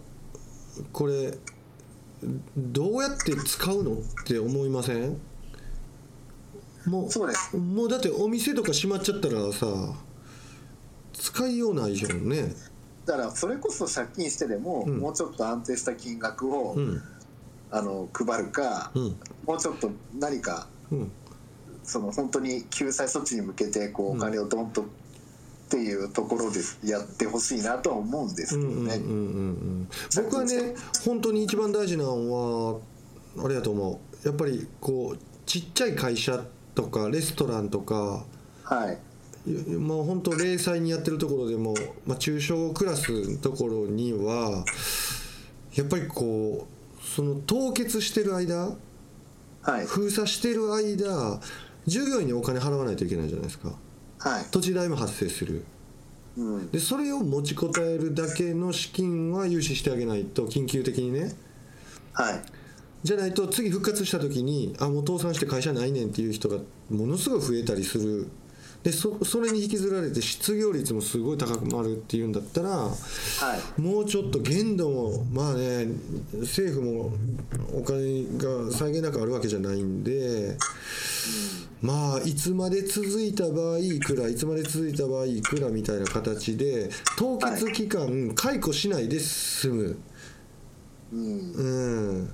[0.92, 1.36] これ
[2.58, 5.18] どうやって使うのって思いません？
[6.86, 7.52] もそうです。
[7.54, 9.66] うもうだってお店とか閉まっちゃったらさ
[11.14, 12.54] 使いようないじゃんね。
[13.06, 15.00] だからそれこそ借金してでも、うん。
[15.00, 17.02] もうちょっと安定した金額を、うん。
[17.72, 19.16] あの配るか、うん。
[19.46, 21.12] もうちょっと何かうん。
[21.84, 24.86] その本当に救済措置に向けてこうお金をドンとっ
[25.70, 29.88] ていうところでやってほしいなとは思うんですうんけどね。
[30.24, 32.80] 僕はね本当に一番大事なのは
[33.44, 36.44] あれやと思うやっぱりこうちっちゃい会社
[36.76, 38.26] とかレストランとか
[38.64, 38.98] はい。
[39.46, 41.74] いまあ本当零細にやってるところでも、
[42.06, 44.64] まあ、中小クラスのところには
[45.74, 48.76] やっぱりこうその凍結してる間
[49.62, 49.86] はい。
[49.86, 51.40] 封鎖してる間
[51.86, 53.74] 従業員にお金払わないといけないじゃないですか。
[54.20, 55.66] はい、土地代も発生する。
[56.38, 61.34] うん、でそれを持ちこたえるだけの資金は融資してあげないと緊急的にね。
[62.14, 62.63] はい
[63.04, 66.58] じゃないと次復活した時にあもう倒産して会社ないねんっていう人が
[66.90, 68.28] ものすごい増えたりする。
[68.84, 72.94] でそそれに引きずられて失業率もすごい高くなるっていうんだったらは
[73.78, 73.82] い。
[73.82, 75.88] もうちょっと限度もまあね
[76.42, 77.12] 政府も
[77.74, 80.58] お金が際限なくあるわけじゃないんで
[81.82, 89.98] まあいつまで続いた場合いくらいつまで続いた場合いくらみたいな形で凍結期間解雇しないで済む。
[91.14, 91.52] うん。
[91.54, 92.34] うん、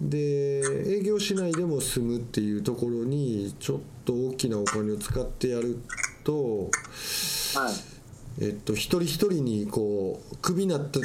[0.00, 5.78] で営業しないでも済むっていうところにちょっと大きなお金を使ってやる
[6.24, 6.70] と、
[7.54, 7.96] はい。
[8.38, 11.00] えっと、一人一人にこうクビになって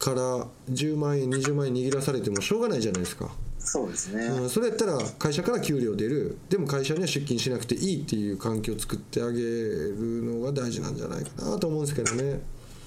[0.00, 6.38] から10万円20万円握らされてもしょうがないじゃないですか、そうですね、うん、それやったら会社から給料出る。
[6.48, 12.40] でも会社には出勤しなくていいっていう環境を作ってあげるのが大事なんじゃないかなと思うんですけどね。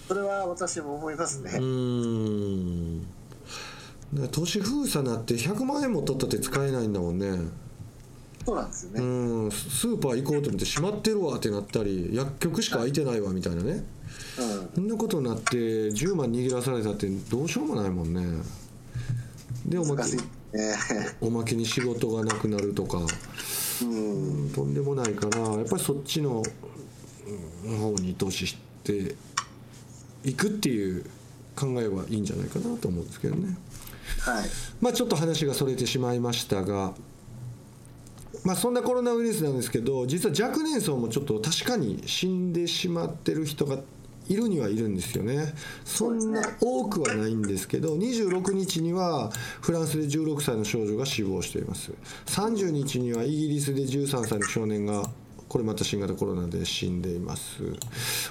[0.10, 3.06] それは私も思いますね、うーん
[4.32, 7.28] 都市封鎖なって100万円も取ったって使えないんだもんね。
[8.46, 9.52] そうなんですよね、うん。
[9.52, 13.84] スーパー行こうと思って閉まってるわってなったり薬局しか開いてないわみたいなね。
[14.40, 14.70] うん。
[14.76, 18.44] そんなことになって10万握らされたってどうしようもないもんね。
[19.68, 20.24] でおまけね。
[21.22, 23.06] おまけに仕事がなくなるとか。
[23.84, 24.50] うん。
[24.50, 26.42] とんでもないからやっぱりそっちの
[27.66, 29.16] うん方に投資して
[30.24, 31.06] いくっていう
[31.56, 33.56] 考えはいいんじゃないかなと思うんですけどね。
[34.20, 34.50] はい。
[34.82, 36.94] まあちょっと話がそれてしまいましたが、
[38.44, 43.80] まあ、そんなコロナウイルスなんですけど実は若年層もちょっと確かに死んでしまってる人が
[44.30, 45.54] いるにはいるんですよね。
[45.84, 51.92] そんな多くはないんですけど26日にはフランスで16歳の少女が死亡しています。
[52.28, 55.04] 30日にはイギリスで13歳の少年が
[55.50, 57.64] これまた新型コロナで死んでいます。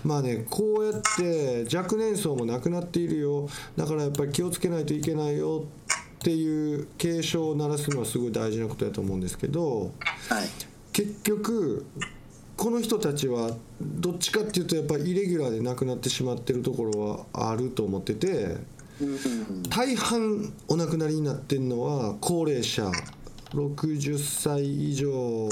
[0.04, 3.48] まあねこうやって若年層も亡くなっているよ。
[3.76, 5.64] だからやっぱり気をつけないといけないよ。
[6.18, 9.92] っていう警鐘を鳴らすのはすごい大事なことだと思うんですけど
[10.28, 10.48] はい。
[10.92, 11.86] 結局
[12.56, 18.56] この人たちはどっちかっていうとやっぱりイレギュラーで亡くなってしまってるところはあると思ってて
[19.70, 22.90] 大半お亡くなりになってるのは高齢者
[23.50, 25.48] 60歳以上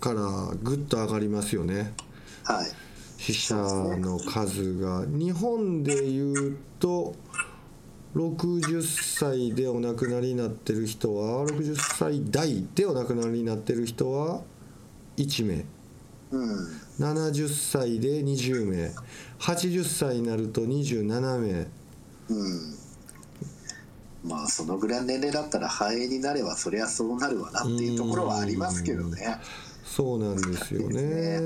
[0.00, 1.92] からぐっと上がりますよね。
[2.44, 2.66] はい。
[3.16, 5.04] 死者の数が。
[5.06, 7.14] 日本でいうと
[8.14, 14.42] 60歳でお亡くなりになってる人は60歳代でお亡くなりになってる人は
[15.16, 15.64] 1名。
[16.32, 16.66] うん。
[16.98, 18.92] 70歳で20名。
[19.38, 21.68] 80歳になると27名。
[22.28, 22.89] うん
[24.24, 29.38] まあそのぐらいの年齢だったら肺炎になればそりゃそうなるわなっていうところはありますけどね。
[29.84, 31.40] そうなんですよね。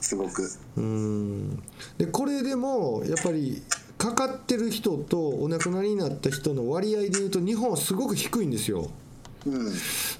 [0.00, 0.50] すごく。
[0.76, 1.62] うん
[1.98, 3.62] でこれでもやっぱり
[3.98, 8.90] かかってる人とお亡くなりになった人の割合でいうと日本はすごく低いんですよ。
[9.46, 9.72] うん、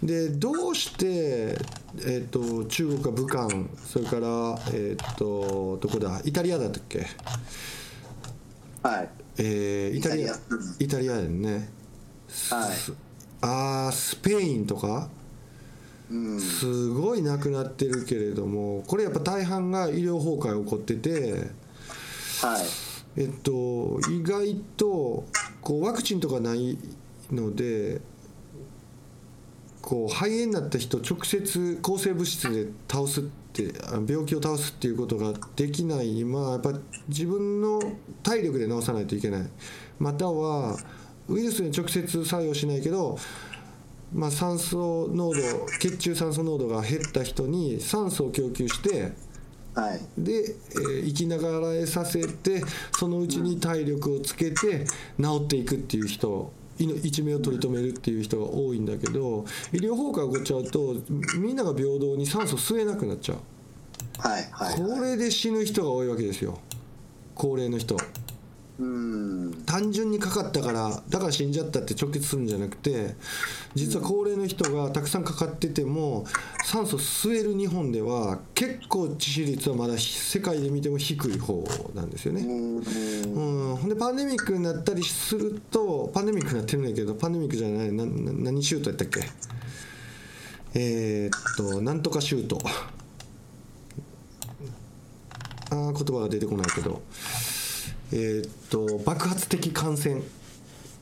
[0.06, 1.56] でどうして、
[2.04, 3.48] えー、と中国は武漢
[3.86, 7.06] それから、えー、とどこだイタリアだったっけ、
[8.82, 9.08] はい。
[9.38, 10.34] えーイタリア
[10.78, 11.70] イタリアやんね
[12.50, 12.70] はい。
[13.40, 15.08] あースペインとか？
[16.10, 16.40] うん。
[16.40, 21.50] すごい亡くなってるけれどもこれやっぱ大半が医療崩壊起こってて
[22.40, 22.62] はい。
[23.16, 25.24] えっと意外と
[25.60, 26.78] こうワクチンとかない
[27.30, 28.00] ので
[29.80, 36.72] こう肺炎になった人直接抗生物質で倒すってあ病気を倒すっていうことができない今やっぱ
[37.08, 37.80] 自分の
[38.22, 39.46] 体力で治さないといけない
[39.98, 40.76] または
[41.28, 43.18] ウイルスに直接作用しないけど
[44.14, 45.40] まあ、酸素濃度
[45.80, 49.12] 血中酸素濃度が減った人に酸素を供給して
[49.74, 50.00] はい。
[50.18, 52.62] で、えー生きながらえさせて
[52.92, 54.84] そのうちに体力をつけて
[55.20, 60.96] 治っていくっていう人一命を取り留めるっていう人が多いんだけど医療崩壊が起こっちゃうと
[61.38, 63.38] みんなが平等に酸素吸えなくなっちゃう
[64.18, 64.48] はい。
[64.52, 64.76] はい。
[64.76, 66.60] これで死ぬ人が多いわけですよ
[67.34, 68.00] 高齢の人うん。
[69.66, 73.14] 単純にかかったからだから死んじゃったって直結するんじゃなくて
[73.74, 76.24] 実は高齢の人がたくさんかかってても
[76.64, 82.40] 酸素吸える日本では結構致死率はまだ世界で見ても低い方なんですよね。
[82.40, 82.76] うん。
[82.78, 89.20] うん、ほんでパンデミックになったりするとパンデミックになってるんだけどパンデミックじゃないなな何シュートやったっけ？
[90.74, 92.58] えー、っとなんとかシュート。
[95.70, 97.00] あー言葉が出てこないけど
[98.12, 100.20] えー、っと爆発的感染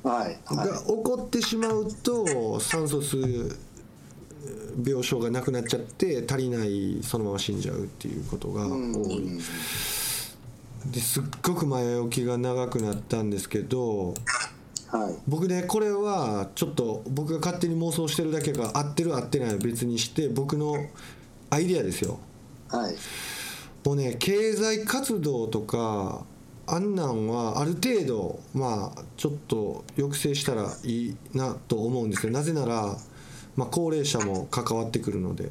[0.02, 0.38] はい。
[0.46, 3.56] がは起こってしまうと酸素吸う
[4.84, 8.68] 病床がなくなっちゃって足りないそのまま死んじゃうっていうことがい。
[8.70, 8.76] 多う
[9.12, 9.16] い。
[9.18, 9.38] ん。
[10.90, 14.14] ですっごく前置きが長くなったんですけど
[14.88, 15.14] はい。
[15.28, 20.74] 僕ねこれはちょっと僕が勝手に妄想してるだけが合ってる合ってないは別にして僕の
[21.50, 22.18] アイデアですよ
[22.68, 22.94] はい。
[23.84, 26.24] もうね経済活動とか
[26.74, 32.96] あんなんはある程度まあちょっと抑制したらいいなと思うんですよなぜなら、
[33.56, 35.50] まあ、高齢者も関わってくるので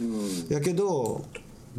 [0.00, 0.48] うん。
[0.48, 1.24] やけど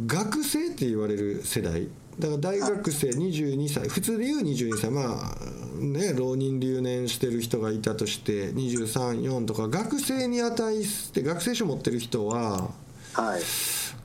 [0.06, 1.88] 学生って言われる世代
[2.20, 12.70] だから大学生22歳普通で言う22歳まあね浪人留年してる人がいたとして234とか学生に値して学生証持ってる人は
[13.14, 13.42] はい。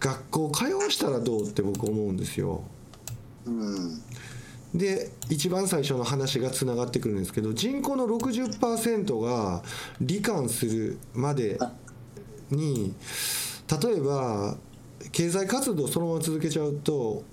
[0.00, 2.62] 学校通わしたらどうって僕思うんですよ。
[3.46, 4.02] うん。
[4.74, 9.62] で一番最初の話がつながってくるんですけど人口の60%が
[10.02, 11.59] 罹患するまで
[12.50, 12.94] に
[13.83, 14.57] 例えば
[15.12, 17.24] 経済活動をそのまま続けちゃうと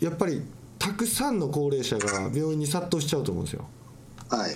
[0.00, 0.42] やっぱり
[0.78, 3.68] たくさんの高齢者が病院に殺到しちゃうと思うんですよ。
[4.30, 4.54] はい。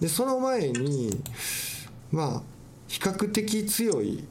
[0.00, 1.10] でその前に
[2.10, 2.42] まあ
[2.88, 4.24] 比較的強い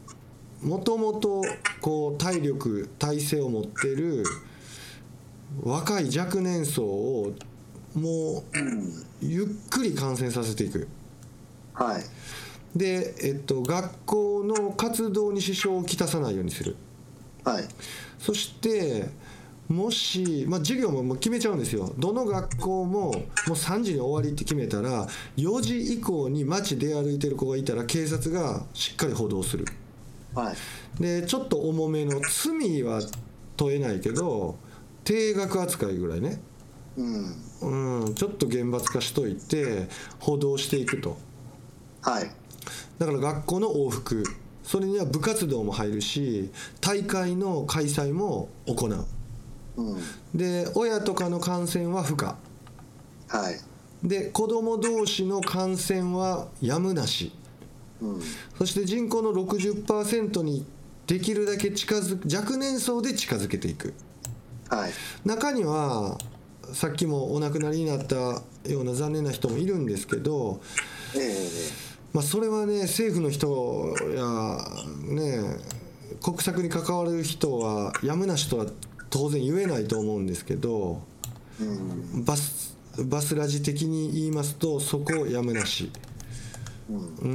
[0.61, 1.43] もともと
[1.81, 4.23] こう体力体制を持ってる
[5.63, 7.33] 若い若年層を
[7.95, 8.43] もう
[9.21, 10.87] ゆっくり感染させていく
[11.73, 12.03] はい。
[12.77, 16.75] で、えっと、学校の活動に支障をきたさないようにする
[17.43, 17.63] はい。
[18.19, 19.09] そして
[19.67, 23.13] もし、まあ、授業ももう決めちゃうんですよどの学校もも
[23.47, 29.65] う3時に終わりって決めたら4時以降に街出歩いてる子がいたら警察がしっかり補導する
[30.35, 31.01] はい。
[31.01, 33.01] でちょっと重めの罪は
[33.57, 34.57] 問えないけど
[35.05, 36.41] 定額扱いぐらいね
[36.97, 38.05] うん。
[38.05, 39.87] うんちょっと厳罰化しといて
[40.19, 41.17] 補導していくと
[42.01, 42.29] はい。
[42.99, 44.23] だから学校の往復
[44.63, 49.05] それには部活動も入るし大会の開催も行う
[49.77, 49.97] うん。
[50.33, 52.37] で親とかの感染は不可
[53.27, 53.59] はい。
[54.03, 57.31] で子供同士の感染はやむなし
[58.01, 58.21] うん。
[58.57, 60.65] そして人口の60%に
[61.07, 63.93] できるだけ近づく若年層で近づけていく
[64.69, 64.91] はい。
[65.25, 66.17] 中には
[66.73, 68.15] さっきもお亡くなりになった
[68.69, 70.61] ような残念な人もいるんですけど、
[71.15, 74.57] ええまあ、それはね政府の人や
[75.13, 75.57] ね
[76.23, 78.65] 国策に関わる人はやむなしとは
[79.09, 81.01] 当然言えないと思うんですけど
[81.59, 82.23] うん。
[82.23, 85.91] バスバスラジ的に言いますとそこをやむなし。
[86.89, 86.97] うん。
[87.17, 87.27] う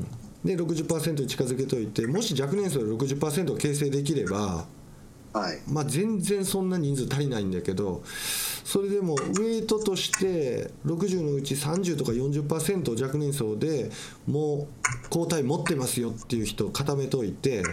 [0.00, 0.06] ん
[0.44, 4.66] で60%に近づけといてもし若年層で60%を形成できれば
[5.34, 5.58] はい。
[5.68, 8.04] まあ、全然そんな人数足りないんだけど
[8.64, 13.90] それでもウェイトとして60のうち30とか40%若年層で
[14.28, 14.68] も
[15.06, 17.64] う抗体持ってますよっていう人を固めといて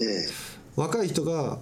[0.00, 0.28] ええ。
[0.76, 1.58] 若い人が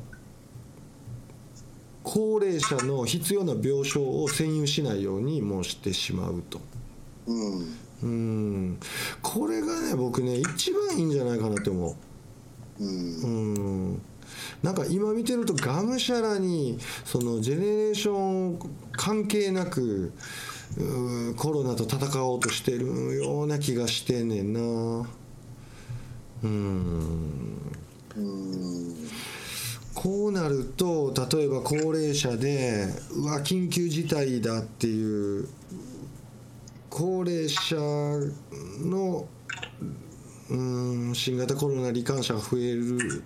[2.03, 6.61] 高齢者の必要な病床を占有しないようにもうしてしまうと。
[7.27, 7.77] うん。
[8.03, 8.81] うん。
[9.23, 11.97] これがね僕ね一番いいんじゃないかなって思
[12.81, 12.85] う。
[12.85, 13.23] うん。
[13.23, 13.27] う
[13.95, 14.03] ん
[14.63, 18.59] なんか今見てるとがむしゃらにそのジェネレーション
[18.93, 20.13] 関係なく
[21.37, 24.61] コロナと戦おうとしてるような気がしてんねんな。
[26.43, 27.73] うん
[28.17, 28.95] うん。
[29.95, 35.49] こうなると例えば高齢者でうわ緊急事態だっていう
[36.89, 37.77] 高齢者
[38.83, 39.27] の
[40.49, 43.23] うん新型コロナ罹患者が増える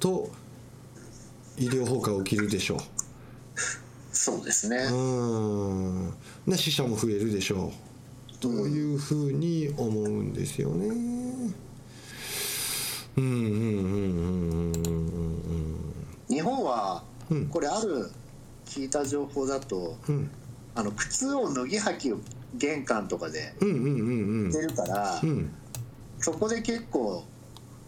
[0.00, 0.30] と
[1.56, 2.78] 医療崩壊起きるでしょ
[4.12, 4.76] そうですね。
[4.90, 6.14] ううん。
[6.46, 7.72] で死者も増えるでしょ
[8.32, 8.38] う。
[8.38, 10.86] というふうに思うんですよね。
[13.16, 15.02] うんうんうんうんうん
[16.28, 16.34] うん。
[16.34, 17.46] 日本はうん。
[17.46, 18.10] これある
[18.66, 20.30] 聞いた情報だとうん。
[20.74, 22.18] あの靴を脱ぎ履きを
[22.54, 24.52] 玄関とかでうんうんうんうん。
[24.52, 25.50] してるからうん。
[26.18, 27.24] そこで結構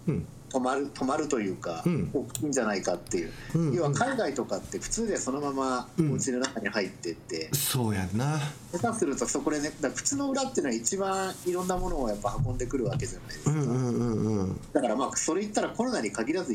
[0.06, 2.10] うん止まる止まるというか、うん。
[2.12, 3.72] 大きいんじゃないかっていう、うん。
[3.72, 8.38] 要は海外とかって普通でそのままお家の中に入ってって、そうやんな。
[8.72, 14.60] 下手するとそこでねだ靴の裏っていうのは一番いろんなものをやっぱ運んでくるわけじゃないですか、うんうんうんうん。
[14.72, 16.52] だからまあそれ言ったらコロナに限らず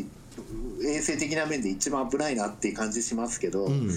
[0.85, 3.89] 衛生的な面で一番危ないなっていう感じしますけど、うん。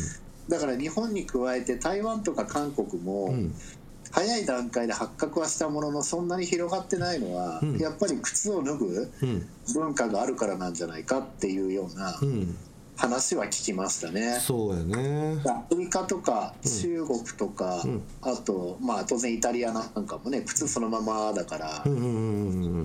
[0.49, 3.55] だから日本に加えて台湾とか韓国も、うん
[4.13, 7.79] 早い段階で発覚はしたもののそんなに広がってないのは、うん。
[7.79, 9.47] やっぱり靴を脱ぐうん。
[9.75, 12.57] 文化があるからなんじゃないかっていうようなうん。
[12.97, 14.39] 話は聞きましたね。
[14.41, 15.41] そうやね。
[15.47, 18.03] アフリカとか中国とか、うん。
[18.21, 21.67] あとまあ当然イタリアなんかもね靴そのままだから、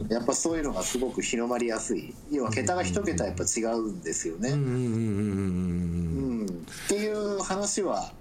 [0.10, 2.14] やっぱそういうのがすごく広まりやすい。
[2.32, 4.52] 要は桁が一桁やっぱ違うんですよね。
[4.52, 4.54] っ
[6.88, 8.14] ていう話は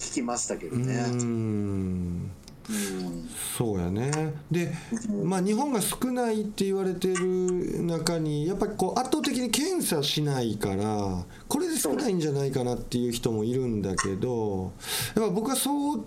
[0.00, 1.04] 聞きましたけどね。
[3.56, 4.34] そうやね。
[4.50, 4.72] で
[5.24, 14.72] まあ日本が少ないって言われてる中にやっぱりこう圧倒的に検査しないからこれで少ないんじゃないかなっていう人もいるんだけど
[15.16, 16.04] やっぱ僕はそう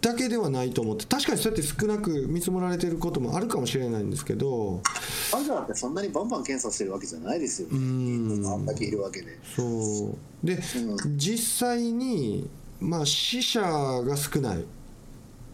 [0.00, 4.80] だけではないと思って確かにそうやって少なく見積もられてることもあるかもしれないんですけど
[5.34, 7.78] アジアってそんなにバンバン検査してるわけじゃないですようね。
[7.78, 8.46] ん。
[8.46, 9.38] あんだけいるわけで。
[9.54, 10.46] そう。
[10.46, 10.58] でう
[11.16, 12.48] 実際に
[12.80, 14.64] まあ死者が少ない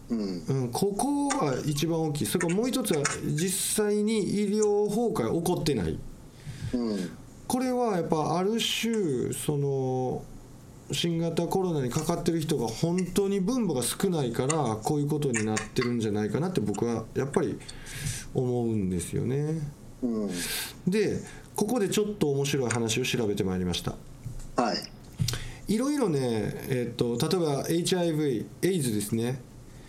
[0.09, 0.43] うん。
[0.47, 2.25] うん、ここが一番大きい。
[2.25, 5.99] それからもう一つは実際に医療崩壊起こってない。
[6.73, 7.09] うん。
[7.47, 10.23] これはやっぱある種その
[10.91, 17.57] 新型コロナにかかってる人が本当に分母が少ないからこういうことになってるんじゃないかなって僕はやっぱり
[18.33, 19.61] 思うんですよね。
[20.01, 20.29] うん。
[20.87, 21.19] で
[21.55, 23.95] ここでちょっと面白い話を調べてまいりました。
[24.61, 24.77] はい。
[25.73, 26.19] いろいろね、
[26.69, 29.41] えっと例えば HIV エイズですね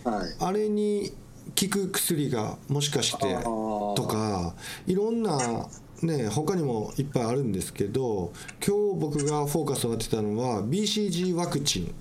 [0.04, 0.36] はい。
[0.40, 1.12] あれに
[1.58, 4.54] 効く薬がもしかしてとか
[4.86, 5.66] いろんな
[6.02, 8.32] ね他にもいっぱいあるんですけど
[8.64, 11.94] 今日僕がフォーカスを当てたのは BCG ワクチン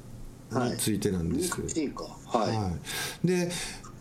[0.51, 1.79] についてなんです。
[1.79, 2.03] いいか。
[2.25, 2.55] はい。
[2.55, 2.71] は
[3.23, 3.49] い、で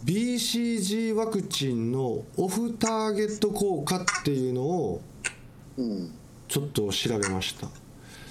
[0.04, 5.00] BCG ワクチンのオフターゲット効果っていうのを
[5.76, 6.12] うん。
[6.48, 7.68] ちょっと調べました。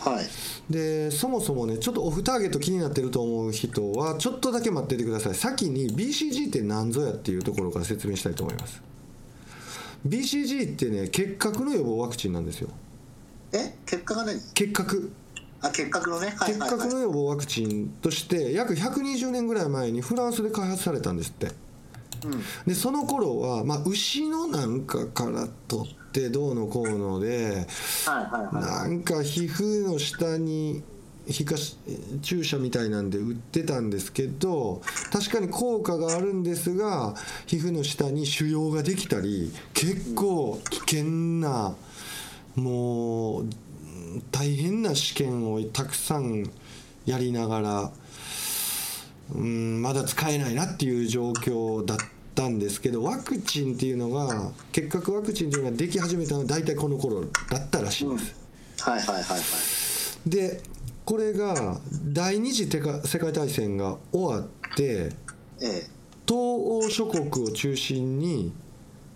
[0.06, 0.26] はい。
[0.70, 5.36] でそもそもねちょっとオフターゲット気になってると思う人はちょっとだけ待っててください。
[5.36, 8.82] 先に BCG って何ぞやっていうところから説明したいと思います。
[10.08, 12.70] BCG ってね結核の予防ワクチンなんですよ。
[13.52, 13.76] え？
[13.86, 14.40] 結果が何？
[14.54, 15.12] 結核。
[15.62, 16.28] あ結核のね。
[16.28, 16.80] はい結はいはい。
[16.80, 21.48] 核の予防ワクチンとして約120年ぐらい前にフランスで開発されたんですって。
[22.26, 22.44] うん。
[22.68, 27.68] でその頃は、まあ、牛のなんかから取ってどうのこうので
[28.54, 30.82] なんか皮膚の下に
[31.28, 31.56] 皮下
[32.22, 37.16] 注射みたいなんで売ってたんですけど確かに効果があるんですが
[37.48, 41.04] 皮膚の下に腫瘍ができたり結構危険
[41.42, 41.76] な
[42.56, 43.46] もう
[44.32, 46.50] 大変な試験をたくさん
[47.06, 47.92] やりながら
[49.34, 52.06] うんまだ使えないなっていう状況だった
[52.48, 58.36] んですけどワクチンっていうのが結核ワクチンっていうのができ始めたのは大体この頃だったらしいんです。
[58.78, 58.82] い。
[58.82, 60.30] はいはいはいはい。
[60.30, 60.62] で
[61.06, 62.80] これが第二次世
[63.20, 65.12] 界大戦が終わって
[65.62, 65.88] え
[66.28, 68.52] 東欧諸国を中心に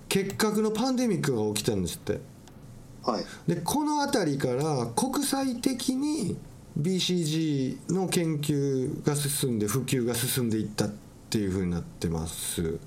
[0.07, 3.11] 結核のパンデミックが起きたんですってえ。
[3.11, 6.37] はいでこの辺りから国際的に
[6.79, 12.79] BCG の研究が進んで普及が進んでいったっていうふうになってます。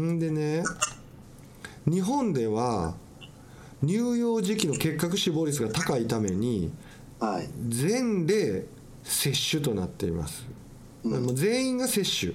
[0.00, 0.62] んでね
[1.86, 2.94] 日本では
[3.82, 6.70] 乳幼児期の結核死亡率が高いために
[7.20, 7.48] はい。
[7.68, 8.64] 全例
[9.02, 10.46] 接種となっています、
[11.04, 11.26] うん。
[11.26, 12.32] もう全員が接種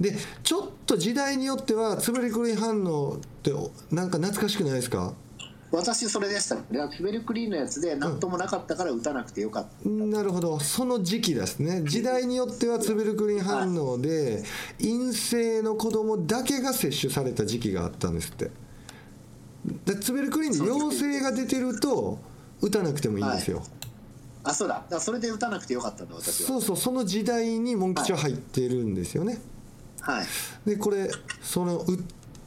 [0.00, 3.52] でちょっと時代によってはツベルクリン反応って
[3.90, 5.12] なんか懐かしくないですか？
[5.72, 10.60] 私それでしたラフベルクリーンのやつで何ともなかったから打たなくてよかった、なるほど。
[10.60, 11.82] その時期ですね。
[11.84, 14.44] 時代によってはツベルクリン反応で
[14.78, 18.50] 陰性の子供だけが接種された時期があったんですって。
[19.86, 22.18] でツベルクリンで陽性が出てると
[22.60, 23.62] 打たなくてもいいんですよ、
[24.44, 24.84] あそうだ。
[25.00, 26.48] それで打たなくてよかったんだ私は。
[26.48, 29.40] そうそうその時代にモン吉は入ってるんですよね、
[30.00, 30.26] はい。
[30.66, 31.08] でこれ
[31.40, 31.96] その打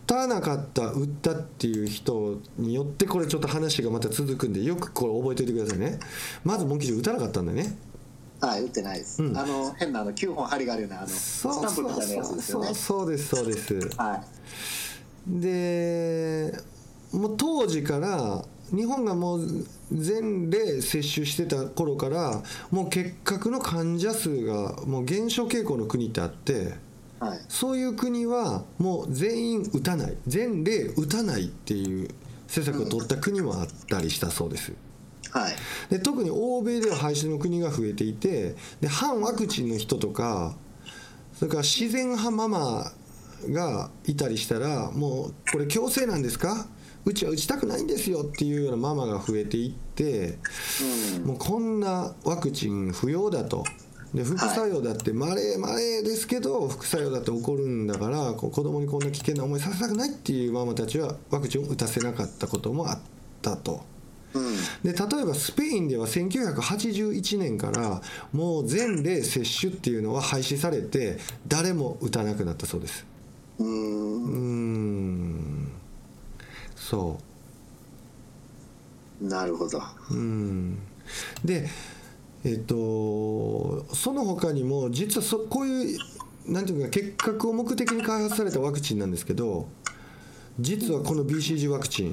[0.05, 5.99] たなかった打ったっていう人によってこれちょっと話がまた続くんでよくこれ覚えておいてくださいね。
[6.43, 7.75] まずモン吉打たなかったんだよね。
[8.39, 9.37] はい打ってないです、うん。
[9.37, 12.65] あの変なあの9本針があるようなあのスタンプみたいなやつですよね。
[12.67, 13.73] そうそうですそうです。
[13.97, 15.41] はい。
[15.41, 16.53] で
[17.11, 22.41] もう当時から日本がもう全例接種してた頃から
[22.71, 26.73] もう結核の患者数がもう減少傾向の国ってあって
[27.19, 27.39] はい。
[27.47, 30.17] そういう国はもう全員打たない。
[30.27, 32.09] 全例打たないっていう
[32.47, 34.73] 施策を取った国もあったりしたそうです。
[35.31, 35.55] はい。
[35.89, 40.55] で特に欧米では廃止の国が増えていてで反ワクチンの人とか
[41.33, 42.91] それから自然派ママ
[43.49, 46.67] がいたりしたらもうこれ強制なんですか？
[47.05, 50.39] うちは打ちたくないんですよっていうようなママが増えていって
[51.19, 51.27] うん。
[51.27, 53.63] もうこんなワクチン不要だと。
[54.15, 62.99] で副作用だってまれまれですけど副作用だって起こるんだから子供にこんな危険な思いさせたくないっていうママたちはワクチンを打たせなかったこともあっ
[63.41, 63.81] たと。
[64.33, 64.55] うん。
[64.83, 68.01] で例えばスペインでは1981年から
[68.31, 73.05] もう全例接種っていうのは廃止されて誰も打たなくなったそうです。
[73.59, 75.71] うん。
[76.75, 77.19] そ
[79.21, 79.81] なるほど。
[80.11, 80.79] ううん。
[81.43, 81.67] で
[82.45, 85.99] えっとその他にも実はそこういう
[86.47, 89.67] なんていうか結核を目的に開発されたワクチンなんですけど
[90.59, 92.11] 実はこの BCG ワクチン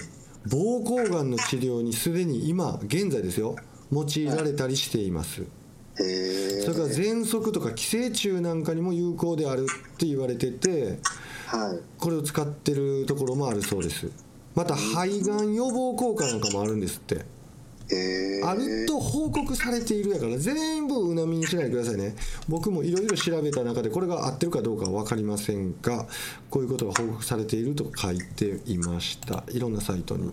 [0.49, 3.57] 膀胱がんの治療にすでに今現在ですよ。
[3.93, 5.45] 用いられたりしています。
[5.95, 10.99] それから喘息とか寄生虫なんかにも有効であるって言われてて
[11.47, 12.01] はい。
[12.01, 14.11] これを使ってるところもあるそうです。
[14.55, 17.25] また肺がん予防効果なんかもあるんですって
[17.91, 22.15] えあると報告されているやから全部鵜呑みにしないでくださいね。
[22.49, 26.07] 僕もいろいろ調べた中でこれが合ってるかどうかは分かりませんが
[26.51, 29.45] こういうことが報告されていると書いていました。
[29.51, 30.33] いろんなサイトに。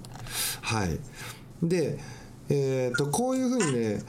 [0.62, 1.00] はい。
[1.64, 1.98] で
[2.50, 4.04] えー、とこういうふうにね、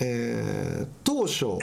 [0.00, 1.58] えー当初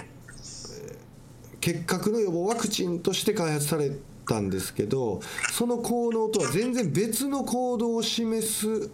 [1.61, 3.91] 結核の予防ワクチンとして開発され
[4.27, 8.89] たんですけどその効能とは全然別の行動を示す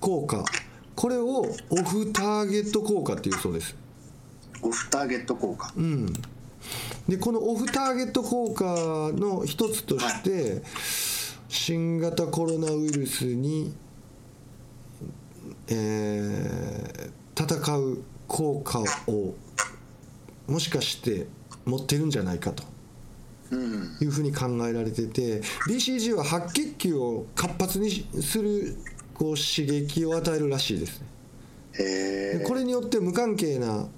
[0.00, 0.44] 効果
[1.02, 1.40] これを
[1.70, 3.74] オフターゲット効果っていうそうです。
[4.62, 6.12] オフターゲット効果うん、
[7.08, 10.62] でこのオフターゲット効果の一つとして
[11.48, 13.74] 新型コロナウイルスに、
[15.66, 18.78] えー戦う効果
[19.08, 19.34] を
[20.46, 21.26] もしかして
[21.64, 22.62] 持ってるんじゃないかと。
[23.50, 27.90] うんいうふうに考えられてて BCG は白血球を活発に
[28.22, 28.76] する
[29.14, 32.42] こう刺激を与えるらしいですね。
[32.44, 33.88] これによって無関係な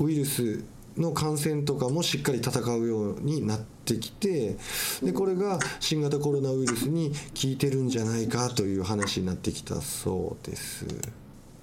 [0.00, 0.64] ウイルス
[0.96, 4.56] の感染とかもしっかり戦うようになってきて
[5.02, 10.86] でこれが新型コロナウイルスに効いてるんじゃないかという話になってきたそうです。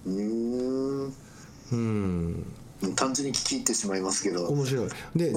[0.06, 1.14] うーん。
[1.72, 2.46] うん。
[2.96, 4.48] 単純に聞き入ってしまいますけど。
[4.48, 4.90] 面白い。
[5.16, 5.32] で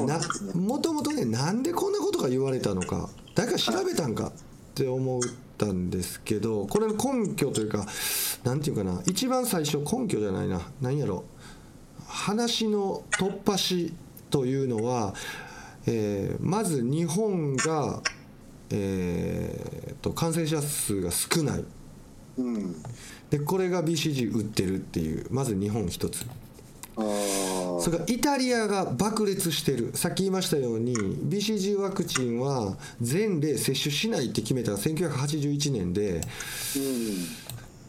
[0.55, 3.09] もともとねなんでこんなことが言われたのか。
[3.35, 4.33] 誰か調べたんか
[4.79, 5.21] って思っ
[5.57, 7.85] たんですけどこれの根拠というか
[8.45, 11.25] なんていうかな一番最初根拠じゃないな何やろ
[12.07, 13.93] 話の突破し
[14.31, 15.15] というのは、
[15.87, 18.03] えーまず日本が、
[18.71, 21.65] えーと感染者数が少ない。
[22.39, 22.77] うん。
[23.31, 26.25] でこれが BCG 打ってるっていうまず日本一つ
[27.81, 29.93] それからイタリアが爆裂してる。
[29.95, 36.23] さっき言いましたように BCG ワクチンは全例接種しないって決めたのが1981年でうん。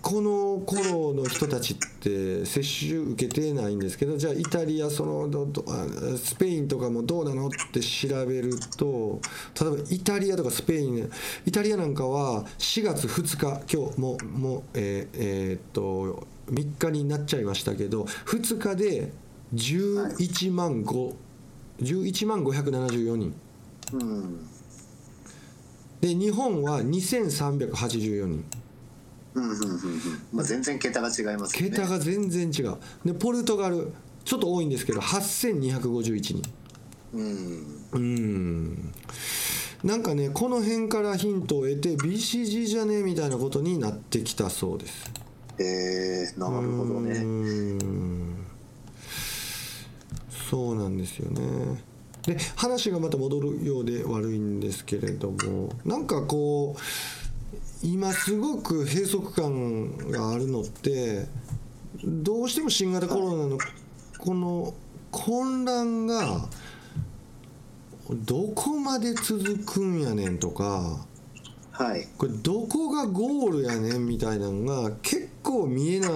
[0.01, 5.85] この頃の人たちって接種受けてないんですけどじゃあイタリアそのどどあ
[6.17, 9.19] スペインとかもどうなのって調べると
[9.59, 11.11] 例えばイタリアとかスペイン
[11.45, 19.11] イタリアなんかは4月2日今日ももうえーえーっと3日になっちゃいましたけど2日で
[19.53, 21.15] 11万5
[21.81, 23.33] 11万574人。
[23.93, 24.47] うん。
[26.01, 28.45] で日本は2384人。
[29.35, 29.81] うんうんうんうん。
[30.33, 31.69] まあ全然桁が違いますよね。
[31.69, 32.77] 桁が全然違う。
[33.05, 33.93] でポルトガル
[34.25, 36.41] ちょっと多いんですけど8251人。
[37.13, 37.89] うん。
[37.93, 38.93] うん。
[39.83, 45.09] なんかねこの辺からヒントを得て BCG じゃねみたいなことになってきたそうです
[45.59, 48.45] えー、なるほどうねん。
[50.49, 51.83] そうなんですよね。
[52.23, 56.79] で話がまた戻るようで悪いんですけれどもなんかこう
[57.81, 61.27] 今すごく閉塞感があるのって
[62.03, 63.57] どうしても新型コロナの
[64.17, 64.73] この
[65.11, 66.49] 混乱が
[68.09, 71.05] どこまで続くんやねんとか
[71.71, 72.07] はい。
[72.17, 76.09] これどこがゴールやねんみたいなのが結構見えな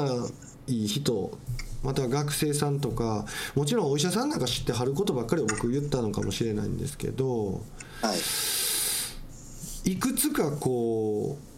[0.67, 1.37] い人
[1.83, 7.61] また学生さんとかもちろんお医者さんなんか知ってはることばっかりを僕言ったのかもしれないんですけど
[8.01, 8.13] は
[9.85, 11.53] いいくつかこう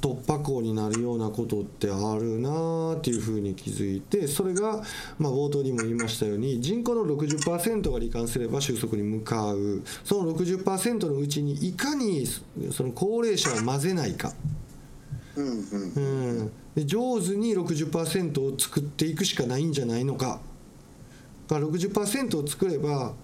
[0.00, 4.82] 突破口になるようなことってあるなーっていうふうに気づいてそれが、
[5.18, 9.82] まあ、冒頭にも言いましたように人口の60%が罹患すれば収束に向かう。
[10.04, 12.26] その60%のうちにいかに
[12.72, 14.32] その高齢者を混ぜないか。
[15.36, 16.52] うんうんうん、で
[16.84, 20.40] 上手に60%を作っていくしかないんじゃないのか。
[21.48, 23.14] が60%を作れば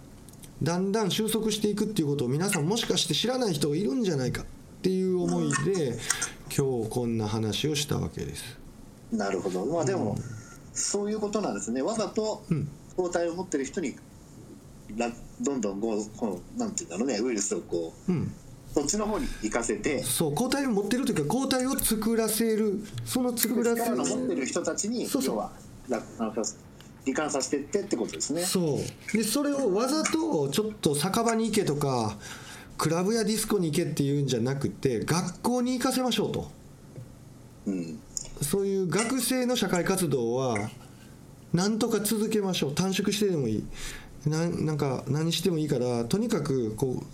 [0.62, 4.44] だんだん収束していくっていうことを皆さんもしかして知らない人がいるんじゃないかっ
[4.80, 5.98] ていう思いで
[6.57, 8.59] 今日こんな話をしたわけです。
[9.11, 9.66] なるほど。
[9.66, 10.16] まあでも、
[10.72, 11.82] そういうことなんですね。
[11.82, 12.68] わざとうん。
[12.96, 13.96] 抗体を持ってる人に
[14.96, 18.32] らどんどんこうこのなんていうんだろうねウイルスをこううん、
[18.75, 20.03] そっちの方に行かせて。
[20.03, 22.85] そう抗体を持ってるというか抗体を作らせる。
[23.05, 25.35] その作らせ力の持ってる人たちにそうそう。
[25.35, 25.53] 要は
[27.05, 28.43] 罹患させてってってことですね。
[28.43, 29.16] そう。
[29.16, 32.16] でそれをわざとちょっと酒場に行けとか
[32.79, 36.51] クラブやディスコに行けっていうんじゃなくて学校に行かせましょうと。
[37.66, 38.01] うん。
[38.41, 40.70] そういう学生の社会活動は
[41.53, 42.75] なんとか続けましょう。
[42.75, 43.64] 短縮してでもいい
[44.27, 47.05] ななんか何してもいいからとにかくこう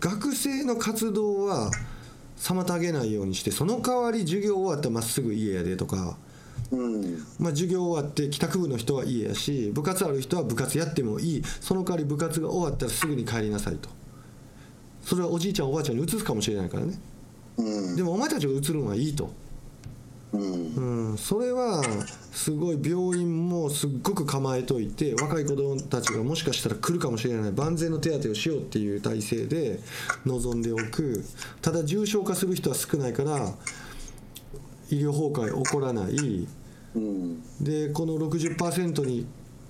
[0.00, 1.70] 学生の活動は
[2.36, 6.16] 妨げないようにしてその代わり授業終わったらまっすぐ家やでとか。
[6.70, 7.24] うん。
[7.38, 11.42] まあ、授業終わって帰宅部の人は家やし部活ある人は部活やってもいい。
[11.60, 13.88] その代わり部活が終わったらすぐに帰りなさいと。
[15.02, 16.98] それはおじいちゃんおばあちゃんに移すかもしれないからね。
[17.56, 17.96] うん。
[17.96, 19.32] でもお前たちが移るのはいいと、
[20.32, 21.10] うん。
[21.10, 21.82] うん、それは
[22.32, 29.80] すごい病院もすっごく構えといて若い子供たちがもしかしたら来るかもしれない万全の手当てをしようっていう体制で
[30.24, 31.24] 臨んでおく。
[31.62, 33.52] ただ重症化する人は少ないから
[34.90, 36.46] 医療崩壊起こらない。
[36.94, 37.42] うん。
[37.60, 39.26] でこの60%に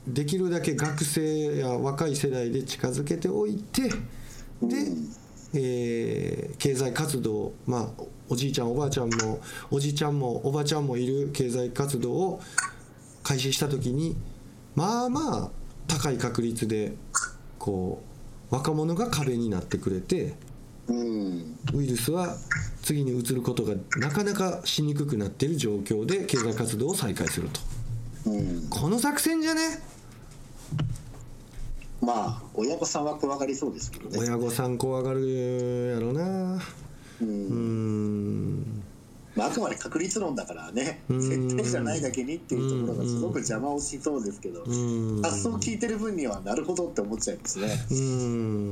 [0.07, 3.97] できるだけ学生や若い世代で近づけておいてで、
[4.63, 5.15] うん。
[5.55, 12.41] えー経済活動まあおじいちゃんおばあちゃんもおじいちゃんもおばちゃんもいる経済活動を
[13.23, 14.17] 開始した時に
[14.75, 15.51] まあまあ
[15.87, 16.95] 高い確率で
[17.59, 18.03] こ
[18.51, 20.35] う若者が壁になってくれて
[20.89, 21.59] うん。
[21.75, 22.37] ウイルスは
[22.83, 27.61] 次に移ることがなかなかしにくくなっている状況で経済活動を再開すると。
[28.31, 28.69] うん。
[28.71, 29.61] この作戦じゃね？
[32.01, 34.19] まあ親御さんは怖がりそうですけどね。
[34.19, 36.63] 親御さん怖がるやろな
[37.21, 38.61] うん。
[38.61, 38.83] ん。
[39.39, 41.01] まあ、あくまで確率論だからね。
[41.09, 41.21] うん。
[41.21, 44.61] 絶対じゃないだけにっていうところがすごく邪魔をしそうですけど。
[44.61, 47.67] 発想聞いてる分にはなるほどって思っちゃいますね。
[47.91, 47.97] うー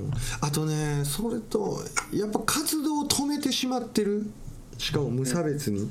[0.08, 0.10] ん。
[0.40, 1.78] あとねそれと
[2.12, 4.28] やっぱ活動を止めてしまってる
[4.76, 5.88] しかも無差別に。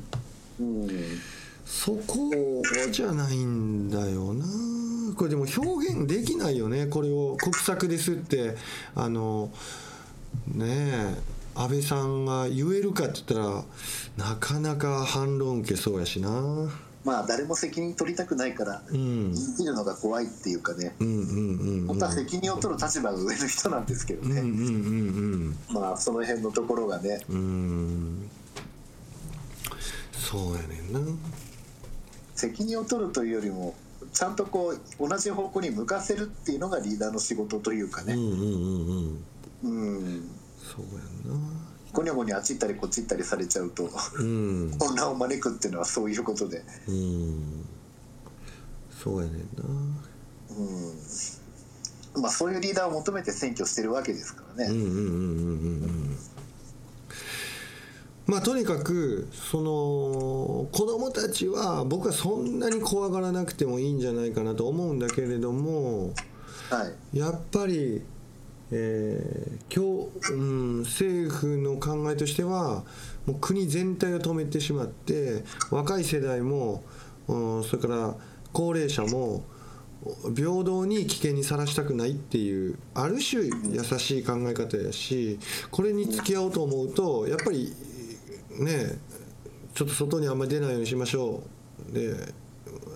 [0.59, 0.89] うん。
[1.65, 2.31] そこ
[2.91, 4.45] じゃないんだよな。
[5.15, 6.87] これでも表現できないよね。
[6.87, 8.55] これを国策ですって。
[8.93, 9.51] あの
[10.53, 13.63] ねえ安倍さんが言えるかって言ったら
[14.17, 16.29] なかなか反論受けそうやしな。
[17.05, 19.31] まあ誰も責任取りたくないからうん。
[19.31, 20.95] 言い切るのが怖いっていうかね。
[20.99, 21.87] うんうんうんうん。
[21.87, 24.57] 本当は責任を取る立場が上の人なんですけどね、うんうん
[25.69, 27.21] うんまあその辺のところがね。
[27.29, 28.29] うんうん。
[30.11, 30.99] そうやねんな。
[32.33, 33.75] 責任を取るというよりも
[34.11, 38.13] ちゃんとこう同じ方向に向かせるっていうのがリーダーの仕事というかね。
[38.13, 39.19] うんうんうん
[39.63, 39.71] うん。
[39.71, 40.29] うん
[40.65, 40.85] そう
[41.29, 41.49] やんな。
[41.93, 43.89] ゴニョゴニョあっち行ったりこっち行ったりされちゃうと
[44.19, 44.75] うん。
[44.77, 46.63] 混乱を招くっていうのはそういうことで。
[46.87, 47.65] うん。
[48.89, 49.43] そうやねんな。
[52.15, 52.21] うん。
[52.21, 56.17] まあそういうリーダーを求めて選挙してるわけですからね、うんうんうんうんうんうん。
[58.27, 66.13] まあとにかくその子供たちは僕はそんなに怖がらなくてもいいんじゃないかなと思うんだけれども
[66.69, 67.17] はい。
[67.17, 68.01] やっぱり、
[68.71, 72.83] えー今日、うん、政府の考えとしては
[73.25, 76.83] もう国全体を止めてしまって若い世代も、
[77.27, 78.15] うん、それから
[78.53, 79.43] 高齢者も
[80.35, 85.39] 平等に危険にさらしたくないっていうある種優しい考え方やし
[85.71, 87.73] これに付き合おうと思うとやっぱり
[88.59, 88.97] ね
[89.73, 91.43] ちょっと外にあんまり出ないようにしましょ
[91.89, 91.93] う。
[91.93, 92.15] で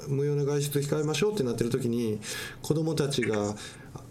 [0.07, 2.19] 無用な外出控えましょうってなってる時に
[2.61, 3.55] 子供たちが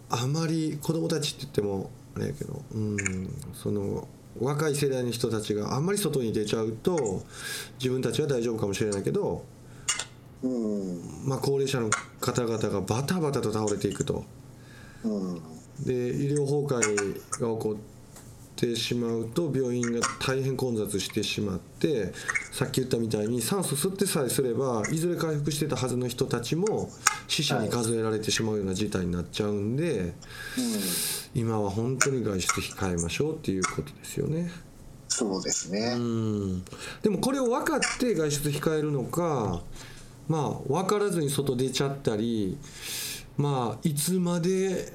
[0.09, 4.07] あまり子供たちって言ってもあれやけどうんその
[4.39, 7.23] 若い世代の人たちがあんまり外に出ちゃうと
[7.77, 9.43] 自分たちは大丈夫かもしれないけど、
[10.43, 11.89] うんまあ、高齢者の
[12.21, 14.23] 方々がバタバタと倒れていくと。
[15.03, 15.41] うん
[15.85, 22.11] で医療崩壊が起こってしまうと病院が大変混雑してしまって
[22.59, 26.89] さっき言ったみたいに酸素吸ってさえすればいずれ回復してたはずの人たちも
[27.29, 30.13] 死者に数えられてしまうような事態になっちゃうんで
[31.33, 34.51] 今は本当に外出控えましょうっていうことですよね。
[35.07, 36.63] そうですね、うん
[37.01, 39.61] でもこれを分かって外出控えるのか
[40.27, 42.57] まあ分からずに外出ちゃったり
[43.37, 44.91] まあいつまで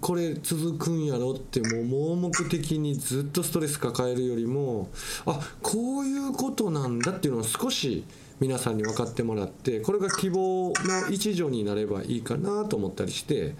[0.00, 4.88] これ続くんやろってもう盲目的にずっとストレス抱えるよりも
[5.26, 8.04] あこういうことなんだっていうのを少し
[8.38, 13.54] 皆さんに分かってもらってこれが希望の一助になればいいかなと思ったりして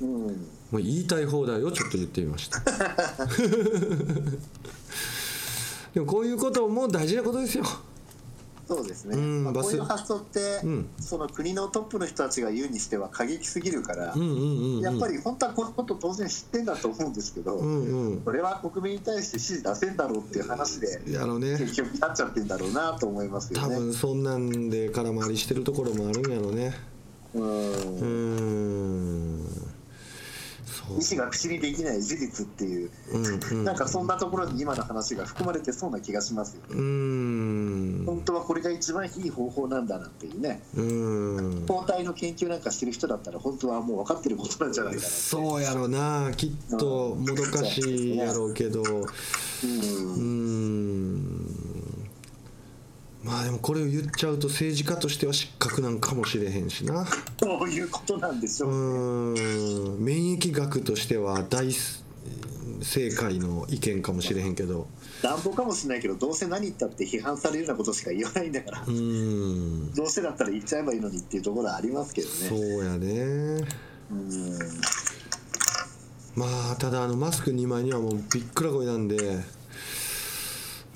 [0.00, 2.60] うんもう言いたい放題をちょっと言ってみました。
[5.94, 7.64] でもこういうことも大事なことですよ。
[8.66, 10.88] そうですね、まあ、こういう発想って、うん。
[10.98, 18.20] その国のトップの人たちが言うにしては過激すぎるから、うんうんうんうん、やっぱり本当はこのこと当然知ってんだと思うんですけど、うんうん。
[18.22, 21.58] これは国民に対して指示出せんだろうっていう話であのね。
[21.58, 23.74] 結局なっちゃってんだろうなと思いますよね。
[23.74, 26.74] 多分そんなんで空回りしてるところもあるんやろね。
[27.34, 27.42] うん。
[27.42, 29.44] うーん。
[29.46, 29.73] そう
[30.90, 33.64] 意思が口にできない事実っていう、うんうん。
[33.64, 36.66] なんかそんなところに今の話が含まれてそうな気がしますよね。
[36.70, 38.04] うーん。
[38.06, 40.62] 本当はこれが一番いい方法なんだなっていうね。
[40.74, 41.66] うーん。
[41.66, 46.30] 抗体の研究なんかしてる人だったら本当はもう分かってることなんじゃないかなそうやろな。
[46.36, 48.82] きっともどかしいやろうけど。
[48.82, 49.04] ううん。
[49.64, 51.43] ーん
[53.24, 57.06] まあでもこれを言っちゃうと政治家としては失格なんかもしれへんしな。
[57.40, 60.04] そういうことなんでしょうう、ーん。
[60.04, 64.88] 免疫学としては大正解の意見かもしれへんけど。
[65.22, 69.94] 乱暴かもしれないけどどうせ何言ったって批判されるようなことしか言わないんだから、うーん。
[69.94, 73.66] どうせだったら言っちゃえばいいのにっていうところはありますけどそうねやね。
[74.10, 74.58] うん。
[76.36, 79.16] まあただあのマスク2枚にはもうびっくら声なんで。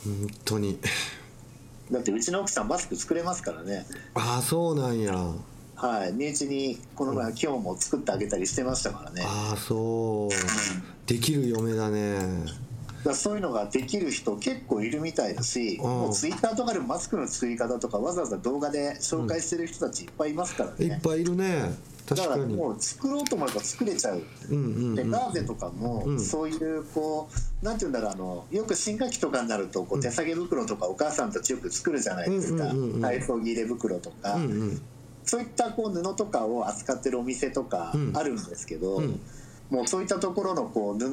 [0.05, 0.79] 本当に
[1.91, 3.87] だってうちの奥さんマスク作れますからね。
[4.15, 5.15] ああそうなんや。
[5.77, 6.13] はい。
[6.13, 9.23] 身内にこの前今日も作ってあげたりしてましたからね。
[9.25, 10.35] ああそう。
[11.07, 12.19] できる嫁だね
[13.07, 15.91] らそういうのができる人結構いるみたいだし、うん。
[15.91, 21.75] もうツイッターとかでもマスクの作り方とかわざわざ動画で紹介してる人たちいっぱいいますからね、いっぱいいるね。
[22.07, 24.23] だからにもう作ろうと思えば作れちゃう。
[24.51, 24.95] うんうんうん。
[24.95, 26.21] でガーゼとかも、うん。
[26.21, 27.29] そういうこ
[27.63, 32.65] うなんて言うんだろうあのよく新学期とかになるとこう手提げ袋とかお母さんたちよく作るじゃないですか。
[32.65, 33.01] うんうんうんうん。
[33.03, 34.83] 体操着入れ袋とか、うんうん。
[35.25, 38.17] そういったこう布とかを扱ってるお店とかうん。
[38.17, 39.21] あるんですけど、うん。
[39.69, 41.11] もうそういったところのこう布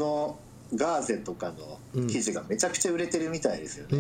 [0.74, 3.97] ガーゼとかの生地がめちゃくちゃ売れてるみたいですよね、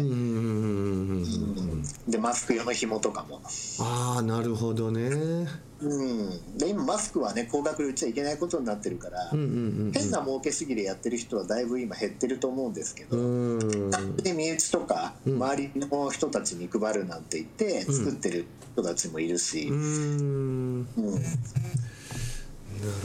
[2.07, 3.41] でマスク用の紐とかも、
[3.79, 5.47] ああなるほどね。
[5.81, 14.15] うん、で今マスクはね高額で売っちゃいけないことになってるから、うん変な儲け主義でやってる人はだいぶ今減ってると思うんですけど、うん。
[14.17, 15.35] で身内とかうん。
[15.35, 17.93] 周りの人たちに配るなんて言ってうん。
[17.93, 19.67] 作ってる人たちもいるし。
[19.67, 20.87] う、ん。
[20.97, 21.21] うん。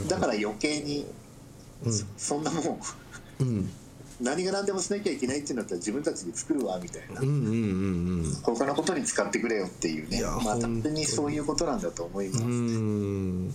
[0.07, 1.05] だから余計に
[1.85, 1.93] うん。
[2.17, 2.79] そんなもん
[4.21, 7.21] 何が何でもしなきゃいけないっていうんだったら自分たちで作るわみたいな。
[7.21, 10.21] うんうんうんうん他のことに使ってくれよっていうね。
[10.43, 13.51] まあ単純にそういうことなんだと思います、うーん。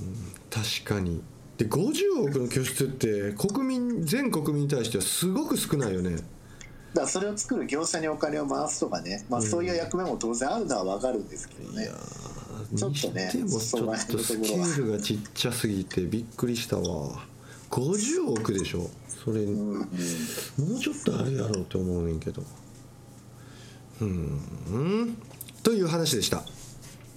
[0.51, 1.23] 確かに。
[1.59, 6.17] で50億の拠出って国民全国民に対してはすごく少ないよね。
[6.17, 6.25] だか
[7.03, 11.85] らそれを作る業者にお金を回すとかね、まあ、そういう役目も当然あるのは分かるんですけどね。
[11.85, 17.25] いやーちょっとねにしてもちょっとスケールがちっちゃすぎてびっくりしたわ。
[17.71, 18.91] 50億でしょ
[19.27, 22.45] それ、もうちょっとあるやろうと思うねんけど。
[24.01, 25.17] うん。
[25.65, 26.45] という話でした。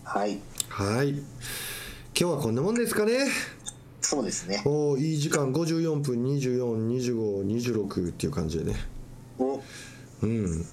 [0.03, 0.39] はい。
[0.70, 1.10] はい。
[1.10, 1.22] 今
[2.16, 3.28] 日はこんなもんですかね。
[4.01, 4.64] そうですね。
[4.66, 8.76] おーいい時間54分242526っていう感じでね。
[9.38, 9.62] お。
[10.24, 10.66] うん。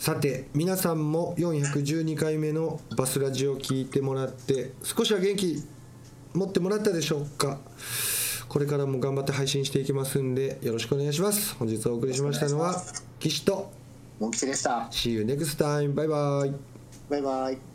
[0.00, 5.62] さて皆さんも412回目のバスラジオを聞いてもらって少しは元気
[6.34, 7.60] 持ってもらったでしょうか
[8.54, 11.56] これからも頑張って配信していきますんでよろしくお願いします。
[11.56, 12.80] 本日お送りしましたのは
[13.18, 13.68] 岸と。
[14.20, 14.88] モン吉でした。
[14.92, 16.54] See you next time バイバイ。
[17.10, 17.73] バイバイ